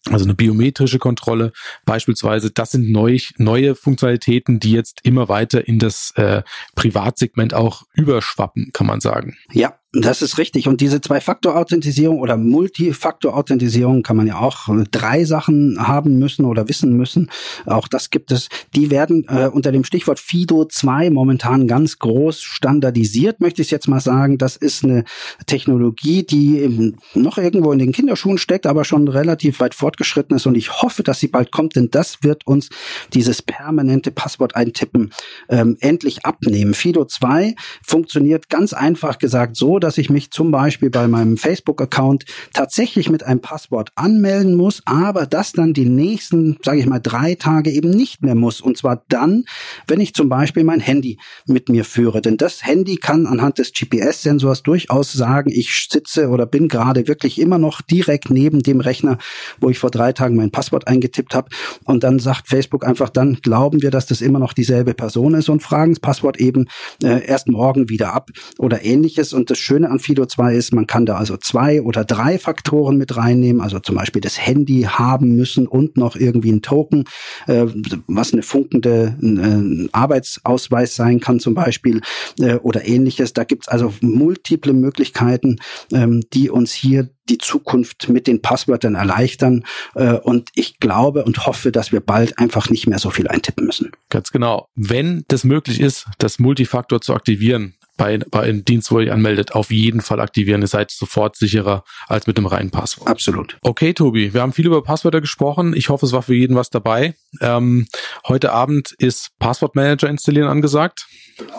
also 0.09 0.25
eine 0.25 0.33
biometrische 0.33 0.99
Kontrolle 0.99 1.53
beispielsweise. 1.85 2.51
Das 2.51 2.71
sind 2.71 2.91
neu, 2.91 3.19
neue 3.37 3.73
Funktionalitäten, 3.73 4.59
die 4.59 4.71
jetzt 4.71 4.99
immer 5.03 5.29
weiter 5.29 5.65
in 5.67 5.79
das 5.79 6.11
äh, 6.15 6.43
Privatsegment 6.75 7.53
auch 7.53 7.83
überschwappen, 7.93 8.71
kann 8.73 8.87
man 8.87 8.99
sagen. 8.99 9.37
Ja, 9.51 9.79
das 9.93 10.23
ist 10.23 10.39
richtig. 10.39 10.67
Und 10.67 10.81
diese 10.81 11.01
Zwei-Faktor-Authentisierung 11.01 12.17
oder 12.19 12.35
Multifaktor-Authentisierung 12.35 14.01
kann 14.01 14.17
man 14.17 14.25
ja 14.25 14.39
auch 14.39 14.67
drei 14.89 15.23
Sachen 15.23 15.87
haben 15.87 16.17
müssen 16.17 16.45
oder 16.45 16.67
wissen 16.67 16.97
müssen. 16.97 17.29
Auch 17.67 17.87
das 17.87 18.09
gibt 18.09 18.31
es. 18.31 18.49
Die 18.75 18.89
werden 18.89 19.25
äh, 19.27 19.47
unter 19.47 19.71
dem 19.71 19.83
Stichwort 19.83 20.19
FIDO 20.19 20.65
2 20.65 21.11
momentan 21.11 21.67
ganz 21.67 21.99
groß 21.99 22.41
standardisiert, 22.41 23.39
möchte 23.39 23.61
ich 23.61 23.69
jetzt 23.69 23.87
mal 23.87 23.99
sagen. 23.99 24.39
Das 24.39 24.55
ist 24.55 24.83
eine 24.83 25.03
Technologie, 25.45 26.23
die 26.23 26.95
noch 27.13 27.37
irgendwo 27.37 27.71
in 27.71 27.77
den 27.77 27.91
Kinderschuhen 27.91 28.39
steckt, 28.39 28.65
aber 28.65 28.85
schon 28.85 29.07
relativ 29.07 29.59
weit 29.59 29.75
fortgeschritten 29.75 30.35
ist. 30.35 30.47
Und 30.47 30.55
ich 30.55 30.81
hoffe, 30.81 31.03
dass 31.03 31.19
sie 31.19 31.27
bald 31.27 31.51
kommt, 31.51 31.75
denn 31.75 31.91
das 31.91 32.23
wird 32.23 32.47
uns 32.47 32.69
dieses 33.13 33.43
permanente 33.43 34.09
Passwort 34.09 34.55
eintippen 34.55 35.11
ähm, 35.49 35.77
endlich 35.81 36.25
abnehmen. 36.25 36.73
FIDO 36.73 37.05
2 37.05 37.53
funktioniert 37.85 38.49
ganz 38.49 38.73
einfach 38.73 39.19
gesagt 39.19 39.55
so, 39.55 39.82
dass 39.83 39.97
ich 39.97 40.09
mich 40.09 40.31
zum 40.31 40.51
Beispiel 40.51 40.89
bei 40.89 41.07
meinem 41.07 41.37
Facebook-Account 41.37 42.25
tatsächlich 42.53 43.09
mit 43.09 43.23
einem 43.23 43.41
Passwort 43.41 43.91
anmelden 43.95 44.55
muss, 44.55 44.81
aber 44.85 45.25
das 45.25 45.51
dann 45.51 45.73
die 45.73 45.85
nächsten, 45.85 46.57
sage 46.63 46.79
ich 46.79 46.85
mal, 46.85 46.99
drei 46.99 47.35
Tage 47.35 47.69
eben 47.69 47.89
nicht 47.89 48.21
mehr 48.21 48.35
muss. 48.35 48.61
Und 48.61 48.77
zwar 48.77 49.03
dann, 49.09 49.45
wenn 49.87 49.99
ich 49.99 50.13
zum 50.13 50.29
Beispiel 50.29 50.63
mein 50.63 50.79
Handy 50.79 51.19
mit 51.45 51.69
mir 51.69 51.83
führe. 51.83 52.21
Denn 52.21 52.37
das 52.37 52.65
Handy 52.65 52.95
kann 52.95 53.27
anhand 53.27 53.59
des 53.59 53.73
GPS-Sensors 53.73 54.63
durchaus 54.63 55.11
sagen, 55.11 55.51
ich 55.53 55.87
sitze 55.89 56.29
oder 56.29 56.45
bin 56.45 56.69
gerade 56.69 57.07
wirklich 57.07 57.39
immer 57.39 57.57
noch 57.57 57.81
direkt 57.81 58.29
neben 58.29 58.63
dem 58.63 58.79
Rechner, 58.79 59.17
wo 59.59 59.69
ich 59.69 59.79
vor 59.79 59.91
drei 59.91 60.13
Tagen 60.13 60.37
mein 60.37 60.51
Passwort 60.51 60.87
eingetippt 60.87 61.35
habe. 61.35 61.49
Und 61.83 62.03
dann 62.03 62.19
sagt 62.19 62.47
Facebook 62.47 62.85
einfach, 62.85 63.09
dann 63.09 63.35
glauben 63.41 63.81
wir, 63.81 63.91
dass 63.91 64.05
das 64.05 64.21
immer 64.21 64.39
noch 64.39 64.53
dieselbe 64.53 64.93
Person 64.93 65.33
ist 65.33 65.49
und 65.49 65.61
fragen 65.61 65.91
das 65.91 65.99
Passwort 65.99 66.37
eben 66.39 66.67
äh, 67.03 67.25
erst 67.25 67.49
morgen 67.49 67.89
wieder 67.89 68.13
ab 68.13 68.29
oder 68.57 68.85
ähnliches. 68.85 69.33
Und 69.33 69.49
das 69.49 69.57
Schöne 69.57 69.72
an 69.85 69.99
Fido 69.99 70.25
2 70.25 70.55
ist, 70.55 70.73
man 70.73 70.87
kann 70.87 71.05
da 71.05 71.15
also 71.15 71.37
zwei 71.37 71.81
oder 71.81 72.05
drei 72.05 72.37
Faktoren 72.37 72.97
mit 72.97 73.15
reinnehmen, 73.17 73.61
also 73.61 73.79
zum 73.79 73.95
Beispiel 73.95 74.21
das 74.21 74.39
Handy 74.39 74.83
haben 74.83 75.35
müssen 75.35 75.67
und 75.67 75.97
noch 75.97 76.15
irgendwie 76.15 76.51
ein 76.51 76.61
Token, 76.61 77.05
äh, 77.47 77.65
was 78.07 78.33
eine 78.33 78.43
funkende 78.43 79.17
äh, 79.21 79.89
Arbeitsausweis 79.91 80.95
sein 80.95 81.19
kann 81.19 81.39
zum 81.39 81.53
Beispiel 81.53 82.01
äh, 82.39 82.55
oder 82.55 82.87
ähnliches. 82.87 83.33
Da 83.33 83.43
gibt's 83.43 83.67
also 83.67 83.93
multiple 84.01 84.73
Möglichkeiten, 84.73 85.57
ähm, 85.91 86.21
die 86.33 86.49
uns 86.49 86.73
hier 86.73 87.09
die 87.29 87.37
Zukunft 87.37 88.09
mit 88.09 88.27
den 88.27 88.41
Passwörtern 88.41 88.95
erleichtern. 88.95 89.63
Äh, 89.95 90.13
und 90.13 90.49
ich 90.55 90.79
glaube 90.79 91.23
und 91.23 91.45
hoffe, 91.45 91.71
dass 91.71 91.91
wir 91.91 92.01
bald 92.01 92.37
einfach 92.39 92.69
nicht 92.69 92.87
mehr 92.87 92.99
so 92.99 93.09
viel 93.09 93.27
eintippen 93.27 93.65
müssen. 93.65 93.91
Ganz 94.09 94.31
genau. 94.31 94.67
Wenn 94.75 95.23
das 95.27 95.43
möglich 95.43 95.79
ist, 95.79 96.05
das 96.17 96.39
Multifaktor 96.39 97.01
zu 97.01 97.13
aktivieren, 97.13 97.75
bei, 97.97 98.17
bei 98.17 98.41
einem 98.41 98.65
Dienst, 98.65 98.91
wo 98.91 98.99
ihr 98.99 99.13
anmeldet, 99.13 99.53
auf 99.53 99.71
jeden 99.71 100.01
Fall 100.01 100.19
aktivieren. 100.19 100.61
Ihr 100.61 100.67
seid 100.67 100.91
sofort 100.91 101.35
sicherer 101.35 101.83
als 102.07 102.27
mit 102.27 102.37
einem 102.37 102.47
reinen 102.47 102.71
Passwort. 102.71 103.07
Absolut. 103.07 103.57
Okay, 103.61 103.93
Tobi, 103.93 104.33
wir 104.33 104.41
haben 104.41 104.53
viel 104.53 104.65
über 104.65 104.83
Passwörter 104.83 105.21
gesprochen. 105.21 105.73
Ich 105.75 105.89
hoffe, 105.89 106.05
es 106.05 106.11
war 106.11 106.23
für 106.23 106.33
jeden 106.33 106.55
was 106.55 106.69
dabei. 106.69 107.15
Ähm, 107.41 107.87
heute 108.27 108.51
Abend 108.51 108.93
ist 108.97 109.29
Passwortmanager 109.39 110.09
installieren 110.09 110.47
angesagt, 110.47 111.05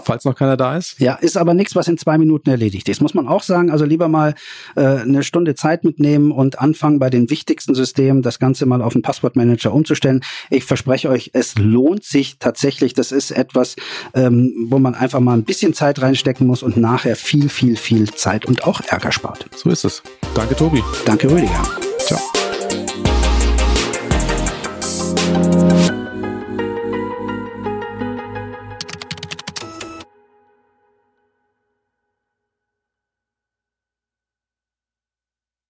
falls 0.04 0.24
noch 0.24 0.34
keiner 0.34 0.56
da 0.56 0.76
ist. 0.76 0.98
Ja, 0.98 1.14
ist 1.14 1.36
aber 1.36 1.54
nichts, 1.54 1.74
was 1.74 1.88
in 1.88 1.98
zwei 1.98 2.18
Minuten 2.18 2.50
erledigt 2.50 2.88
ist. 2.88 3.00
Muss 3.00 3.14
man 3.14 3.28
auch 3.28 3.42
sagen. 3.42 3.70
Also 3.70 3.84
lieber 3.84 4.08
mal 4.08 4.34
äh, 4.76 4.80
eine 4.82 5.22
Stunde 5.22 5.54
Zeit 5.54 5.84
mitnehmen 5.84 6.32
und 6.32 6.58
anfangen 6.58 6.98
bei 6.98 7.10
den 7.10 7.30
wichtigsten 7.30 7.74
Systemen, 7.74 8.22
das 8.22 8.38
Ganze 8.38 8.66
mal 8.66 8.82
auf 8.82 8.92
den 8.92 9.02
Passwortmanager 9.02 9.72
umzustellen. 9.72 10.22
Ich 10.50 10.64
verspreche 10.64 11.08
euch, 11.08 11.30
es 11.32 11.56
lohnt 11.56 12.04
sich 12.04 12.38
tatsächlich. 12.38 12.94
Das 12.94 13.12
ist 13.12 13.30
etwas, 13.30 13.76
ähm, 14.14 14.52
wo 14.68 14.78
man 14.78 14.94
einfach 14.94 15.20
mal 15.20 15.34
ein 15.34 15.44
bisschen 15.44 15.74
Zeit 15.74 16.00
reinsteckt 16.00 16.23
stecken 16.24 16.46
muss 16.46 16.62
und 16.62 16.78
nachher 16.78 17.16
viel, 17.16 17.50
viel, 17.50 17.76
viel 17.76 18.10
Zeit 18.14 18.46
und 18.46 18.64
auch 18.64 18.80
Ärger 18.88 19.12
spart. 19.12 19.44
So 19.54 19.68
ist 19.68 19.84
es. 19.84 20.02
Danke, 20.34 20.56
Tobi. 20.56 20.82
Danke, 21.04 21.30
Rüdiger. 21.30 21.62
Ciao. 21.98 22.18